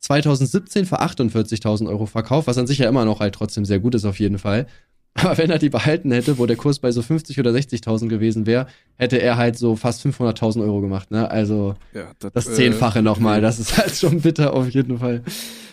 [0.00, 3.94] 2017 für 48.000 Euro verkauft, was an sich ja immer noch halt trotzdem sehr gut
[3.94, 4.66] ist auf jeden Fall.
[5.14, 8.44] Aber wenn er die behalten hätte, wo der Kurs bei so 50 oder 60.000 gewesen
[8.44, 11.30] wäre, hätte er halt so fast 500.000 Euro gemacht, ne?
[11.30, 15.22] Also Ja, das äh, Zehnfache nochmal, das ist halt schon bitter auf jeden Fall.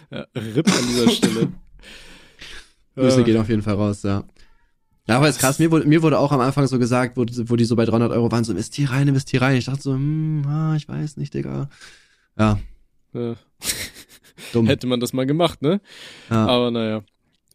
[0.10, 1.48] Ja, RIP an dieser Stelle.
[2.96, 4.24] Grüße Äh, gehen auf jeden Fall raus, ja.
[5.08, 7.56] Ja, aber ist krass, mir wurde, mir wurde auch am Anfang so gesagt, wo, wo
[7.58, 9.58] die so bei 300 Euro waren, so investier rein, investier rein.
[9.58, 11.70] Ich dachte so, hm, ah, ich weiß nicht, Digga.
[12.38, 12.60] Ja.
[13.14, 13.36] Ja.
[14.54, 14.68] Dumm.
[14.68, 15.82] Hätte man das mal gemacht, ne?
[16.30, 16.46] Ja.
[16.48, 17.04] Aber naja.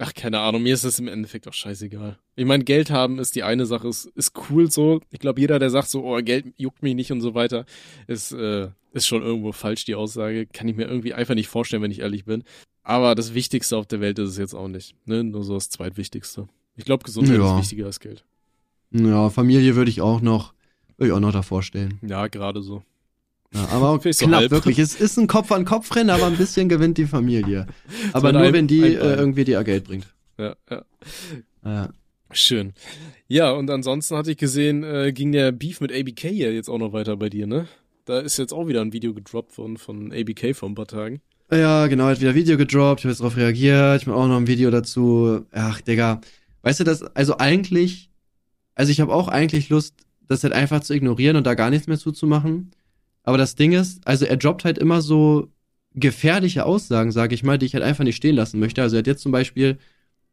[0.01, 2.18] Ach, keine Ahnung, mir ist es im Endeffekt auch scheißegal.
[2.36, 5.01] Ich meine, Geld haben ist die eine Sache, ist, ist cool so.
[5.11, 7.66] Ich glaube, jeder, der sagt so, oh, Geld juckt mich nicht und so weiter,
[8.07, 10.46] ist, äh, ist schon irgendwo falsch, die Aussage.
[10.46, 12.44] Kann ich mir irgendwie einfach nicht vorstellen, wenn ich ehrlich bin.
[12.84, 14.94] Aber das Wichtigste auf der Welt ist es jetzt auch nicht.
[15.05, 15.24] Ne?
[15.24, 16.46] Nur so das Zweitwichtigste.
[16.78, 17.54] Ich glaube, Gesundheit Ja.
[17.56, 18.24] ist wichtiger als Geld.
[18.92, 20.54] ja, Familie würde ich auch noch,
[20.96, 21.98] würde ich auch noch davor stellen.
[22.06, 22.82] Ja, gerade so.
[23.52, 24.50] Ja, aber so knapp, halb.
[24.50, 24.78] wirklich.
[24.78, 27.66] Es ist ein Kopf-an-Kopf-Rennen, aber ein bisschen gewinnt die Familie.
[28.12, 30.06] Aber So nur, ein- wenn die äh, irgendwie dir Geld bringt.
[30.38, 30.82] Ja, ja.
[31.64, 31.88] Ja.
[32.30, 32.74] Schön.
[33.26, 36.78] Ja, und ansonsten hatte ich gesehen, äh, ging der Beef mit ABK ja jetzt auch
[36.78, 37.66] noch weiter bei dir, ne?
[38.04, 41.20] Da ist jetzt auch wieder ein Video gedroppt worden von ABK vor ein paar Tagen.
[41.50, 44.36] Ja, genau, hat wieder Video gedroppt, ich habe jetzt darauf reagiert, ich mache auch noch
[44.36, 45.46] ein Video dazu.
[45.52, 46.20] Ach, Digga.
[46.62, 48.11] Weißt du das, also eigentlich,
[48.74, 49.94] also ich habe auch eigentlich Lust,
[50.26, 52.70] das halt einfach zu ignorieren und da gar nichts mehr zuzumachen.
[53.22, 55.48] Aber das Ding ist, also er droppt halt immer so
[55.94, 58.82] gefährliche Aussagen, sage ich mal, die ich halt einfach nicht stehen lassen möchte.
[58.82, 59.78] Also er hat jetzt zum Beispiel,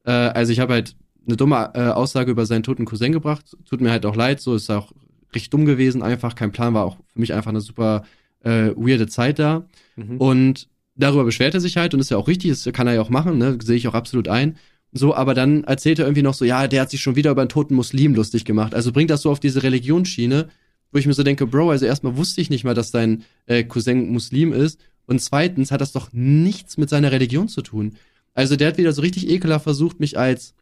[0.04, 0.96] äh, also ich habe halt
[1.26, 3.58] eine dumme äh, Aussage über seinen toten Cousin gebracht.
[3.66, 4.92] Tut mir halt auch leid, so ist auch
[5.34, 8.04] richtig dumm gewesen, einfach kein Plan, war auch für mich einfach eine super
[8.44, 9.66] äh, weirde Zeit da.
[9.96, 10.18] Mhm.
[10.18, 13.02] Und darüber beschwert er sich halt und ist ja auch richtig, das kann er ja
[13.02, 13.58] auch machen, ne?
[13.62, 14.58] sehe ich auch absolut ein.
[14.98, 17.42] So, aber dann erzählt er irgendwie noch so, ja, der hat sich schon wieder über
[17.42, 18.74] einen toten Muslim lustig gemacht.
[18.74, 20.48] Also bringt das so auf diese Religionsschiene,
[20.94, 23.66] wo ich mir so denke, Bro, also erstmal wusste ich nicht mal, dass dein äh,
[23.66, 24.80] Cousin Muslim ist.
[25.06, 27.98] Und zweitens hat das doch nichts mit seiner Religion zu tun.
[28.34, 30.54] Also der hat wieder so richtig ekelhaft versucht, mich als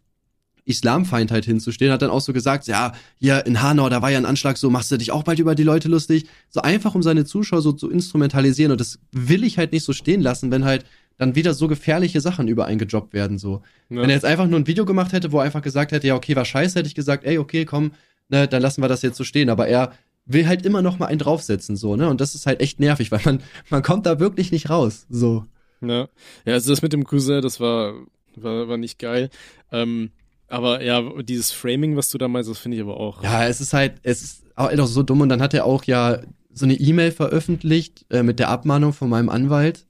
[0.65, 4.17] Islamfeind halt hinzustehen, hat dann auch so gesagt, ja, hier in Hanau, da war ja
[4.17, 6.25] ein Anschlag, so machst du dich auch bald über die Leute lustig.
[6.49, 8.71] So einfach, um seine Zuschauer so zu instrumentalisieren.
[8.71, 10.85] Und das will ich halt nicht so stehen lassen, wenn halt
[11.17, 13.61] dann wieder so gefährliche Sachen über einen gejobbt werden, so.
[13.89, 14.01] Ja.
[14.01, 16.15] Wenn er jetzt einfach nur ein Video gemacht hätte, wo er einfach gesagt hätte, ja,
[16.15, 17.91] okay, war scheiße, hätte ich gesagt, ey, okay, komm,
[18.29, 19.49] ne, dann lassen wir das jetzt so stehen.
[19.49, 19.93] Aber er
[20.25, 22.09] will halt immer noch mal einen draufsetzen, so, ne?
[22.09, 25.45] Und das ist halt echt nervig, weil man, man kommt da wirklich nicht raus, so.
[25.81, 26.07] Ja.
[26.45, 27.93] ja, also das mit dem Cousin, das war,
[28.35, 29.29] war, war nicht geil.
[29.71, 30.11] Ähm,
[30.47, 33.23] aber ja, dieses Framing, was du da meinst, das finde ich aber auch.
[33.23, 36.19] Ja, es ist halt, es ist auch so dumm und dann hat er auch ja
[36.53, 39.85] so eine E-Mail veröffentlicht äh, mit der Abmahnung von meinem Anwalt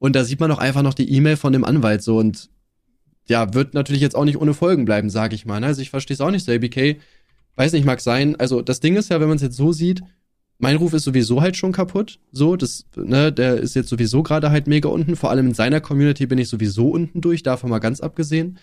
[0.00, 2.50] und da sieht man auch einfach noch die E-Mail von dem Anwalt so und
[3.28, 5.60] ja, wird natürlich jetzt auch nicht ohne Folgen bleiben, sag ich mal.
[5.60, 5.66] ne?
[5.66, 6.96] Also ich verstehe es auch nicht so, ABK,
[7.54, 8.34] weiß nicht, mag sein.
[8.36, 10.02] Also das Ding ist ja, wenn man es jetzt so sieht,
[10.58, 12.18] mein Ruf ist sowieso halt schon kaputt.
[12.32, 15.16] So, das, ne, der ist jetzt sowieso gerade halt mega unten.
[15.16, 18.58] Vor allem in seiner Community bin ich sowieso unten durch, davon mal ganz abgesehen.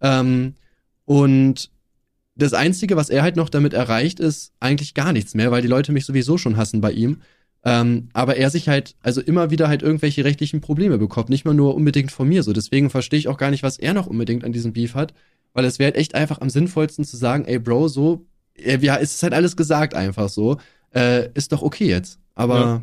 [0.00, 0.54] Ähm,
[1.06, 1.70] und
[2.36, 5.68] das Einzige, was er halt noch damit erreicht, ist eigentlich gar nichts mehr, weil die
[5.68, 7.22] Leute mich sowieso schon hassen bei ihm.
[7.64, 11.52] Ähm, aber er sich halt, also immer wieder halt irgendwelche rechtlichen Probleme bekommt, nicht mal
[11.54, 12.52] nur unbedingt von mir so.
[12.52, 15.12] Deswegen verstehe ich auch gar nicht, was er noch unbedingt an diesem Beef hat,
[15.52, 18.24] weil es wäre halt echt einfach am sinnvollsten zu sagen, ey Bro, so,
[18.56, 20.56] ja, es ist halt alles gesagt einfach so,
[20.94, 22.18] äh, ist doch okay jetzt.
[22.34, 22.82] Aber Ja.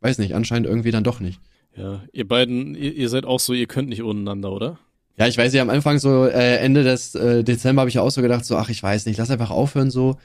[0.00, 1.40] weiß nicht, anscheinend irgendwie dann doch nicht.
[1.74, 4.78] Ja, ihr beiden, ihr, ihr seid auch so, ihr könnt nicht untereinander, oder?
[5.16, 8.10] Ja, ich weiß ja, am Anfang so, äh, Ende des äh, Dezember habe ich auch
[8.10, 10.16] so gedacht, so, ach, ich weiß nicht, lass einfach aufhören so.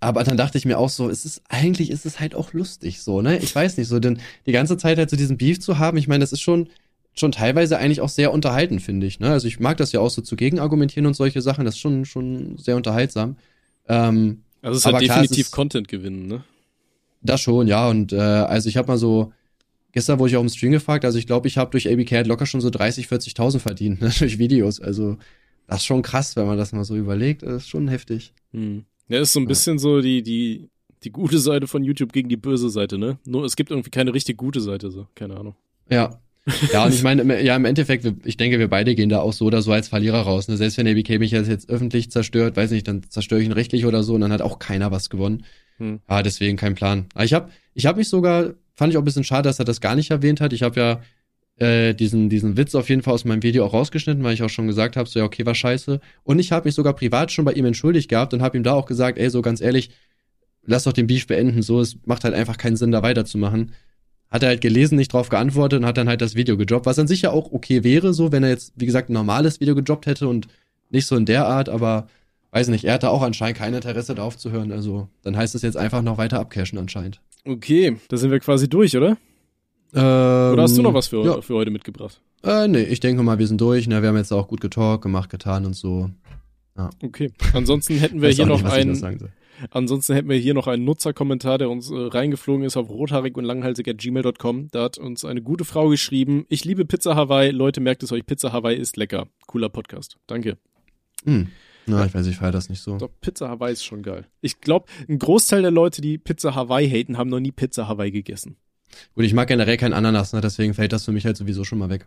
[0.00, 3.00] Aber dann dachte ich mir auch so, es ist, eigentlich ist es halt auch lustig
[3.02, 3.38] so, ne?
[3.38, 6.06] Ich weiß nicht, so, denn die ganze Zeit halt so diesen Beef zu haben, ich
[6.06, 6.68] meine, das ist schon,
[7.14, 9.30] schon teilweise eigentlich auch sehr unterhalten, finde ich, ne?
[9.30, 12.04] Also ich mag das ja auch so zu gegenargumentieren und solche Sachen, das ist schon,
[12.04, 13.36] schon sehr unterhaltsam.
[13.88, 16.44] Ähm, Also es ist halt klar, definitiv ist- Content gewinnen, ne?
[17.20, 17.88] das schon, ja.
[17.88, 19.32] Und äh, also ich habe mal so,
[19.90, 22.26] gestern wurde ich auch im Stream gefragt, also ich glaube, ich habe durch ABK halt
[22.28, 24.80] locker schon so 30, 40.000 verdient, ne, durch Videos.
[24.80, 25.16] Also
[25.66, 27.42] das ist schon krass, wenn man das mal so überlegt.
[27.42, 28.32] Das ist schon heftig.
[28.52, 28.84] Hm.
[29.08, 30.68] Ja, ist so ein bisschen so die, die,
[31.04, 33.18] die gute Seite von YouTube gegen die böse Seite, ne?
[33.24, 35.06] Nur es gibt irgendwie keine richtig gute Seite, so.
[35.14, 35.54] Keine Ahnung.
[35.90, 36.20] Ja.
[36.72, 39.34] Ja, und ich meine, im- ja, im Endeffekt, ich denke, wir beide gehen da auch
[39.34, 40.48] so oder so als Verlierer raus.
[40.48, 40.56] Ne?
[40.56, 43.84] Selbst wenn ABK mich jetzt, jetzt öffentlich zerstört, weiß nicht, dann zerstöre ich ihn rechtlich
[43.84, 45.44] oder so und dann hat auch keiner was gewonnen.
[45.76, 46.00] Hm.
[46.06, 47.06] Ah, deswegen kein Plan.
[47.14, 49.66] Aber ich habe ich hab mich sogar, fand ich auch ein bisschen schade, dass er
[49.66, 50.54] das gar nicht erwähnt hat.
[50.54, 51.02] Ich habe ja
[51.58, 54.48] äh, diesen, diesen Witz auf jeden Fall aus meinem Video auch rausgeschnitten, weil ich auch
[54.48, 56.00] schon gesagt habe, so ja, okay, war scheiße.
[56.22, 58.74] Und ich habe mich sogar privat schon bei ihm entschuldigt gehabt und habe ihm da
[58.74, 59.90] auch gesagt, ey, so ganz ehrlich,
[60.64, 63.72] lass doch den Beef beenden, so, es macht halt einfach keinen Sinn, da weiterzumachen.
[64.30, 66.98] Hat er halt gelesen, nicht drauf geantwortet und hat dann halt das Video gedroppt, was
[66.98, 69.74] an sich ja auch okay wäre, so, wenn er jetzt, wie gesagt, ein normales Video
[69.74, 70.48] gedroppt hätte und
[70.90, 72.08] nicht so in der Art, aber
[72.50, 75.62] weiß nicht, er hatte auch anscheinend kein Interesse darauf zu hören, also dann heißt es
[75.62, 77.20] jetzt einfach noch weiter abcashen anscheinend.
[77.44, 79.16] Okay, da sind wir quasi durch, oder?
[79.94, 81.40] Ähm, Oder hast du noch was für, Ja.
[81.40, 82.20] für heute mitgebracht?
[82.44, 85.02] Äh, nee, ich denke mal, wir sind durch, ne, wir haben jetzt auch gut getalkt,
[85.02, 86.10] gemacht, getan und so.
[87.02, 87.32] Okay.
[87.54, 89.30] Ansonsten hätten wir hier noch nicht, einen,
[89.72, 93.44] ansonsten hätten wir hier noch einen Nutzerkommentar, der uns äh, reingeflogen ist auf rothaarig und
[93.44, 94.68] langhalsig.gmail.com.
[94.70, 97.50] Da hat uns eine gute Frau geschrieben, ich liebe Pizza Hawaii.
[97.50, 99.26] Leute, merkt es euch, Pizza Hawaii ist lecker.
[99.48, 100.18] Cooler Podcast.
[100.28, 100.56] Danke.
[101.24, 101.48] Hm,
[101.86, 102.96] Na, ich weiß, ich feiere das nicht so.
[102.98, 104.26] Doch, Pizza Hawaii ist schon geil.
[104.40, 108.12] Ich glaube, ein Großteil der Leute, die Pizza Hawaii haten, haben noch nie Pizza Hawaii
[108.12, 108.56] gegessen.
[109.14, 110.40] Gut, ich mag generell kein Ananas, ne?
[110.40, 112.06] deswegen fällt das für mich halt sowieso schon mal weg.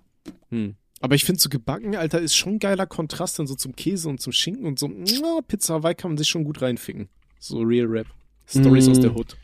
[0.49, 0.75] Hm.
[0.99, 4.07] Aber ich finde so gebacken, Alter, ist schon ein geiler Kontrast dann so zum Käse
[4.07, 4.87] und zum Schinken und so.
[4.87, 7.09] Ja, Pizza Hawaii kann man sich schon gut reinficken.
[7.39, 8.07] So Real Rap.
[8.47, 8.91] Stories Mm.
[8.91, 9.35] aus der Hood.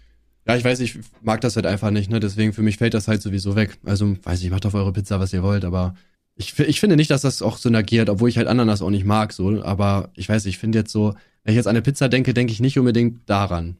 [0.47, 2.19] Ja, ich weiß, ich mag das halt einfach nicht, ne?
[2.19, 3.77] Deswegen für mich fällt das halt sowieso weg.
[3.85, 5.95] Also, weiß ich, macht auf eure Pizza, was ihr wollt, aber
[6.35, 9.33] ich, ich finde nicht, dass das auch synergiert, obwohl ich halt Ananas auch nicht mag,
[9.33, 9.61] so.
[9.63, 12.53] Aber ich weiß, ich finde jetzt so, wenn ich jetzt an eine Pizza denke, denke
[12.53, 13.77] ich nicht unbedingt daran.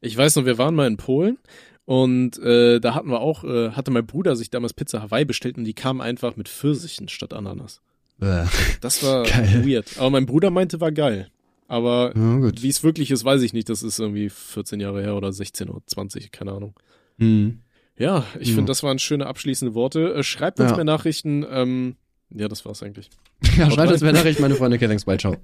[0.00, 1.38] Ich weiß noch, wir waren mal in Polen
[1.84, 5.58] und äh, da hatten wir auch, äh, hatte mein Bruder sich damals Pizza Hawaii bestellt
[5.58, 7.80] und die kam einfach mit Pfirsichen statt Ananas.
[8.20, 8.44] Äh,
[8.80, 9.64] Das war Geil.
[9.66, 9.98] weird.
[9.98, 11.30] Aber mein Bruder meinte, war geil.
[11.68, 13.68] Aber ja, wie es wirklich ist, weiß ich nicht.
[13.68, 16.74] Das ist irgendwie 14 Jahre her oder 16 oder 20, keine Ahnung.
[17.18, 17.60] Hm.
[17.96, 18.54] Ja, ich Ja.
[18.56, 20.14] finde, das waren schöne abschließende Worte.
[20.14, 20.76] Äh, schreibt uns Ja.
[20.76, 21.44] mehr Nachrichten.
[21.48, 21.96] Ähm,
[22.34, 23.08] ja, das war's eigentlich.
[23.56, 24.76] Ja, schreibt uns mehr Nachrichten, meine Freunde.
[24.76, 25.36] Okay, thanks, bye, ciao.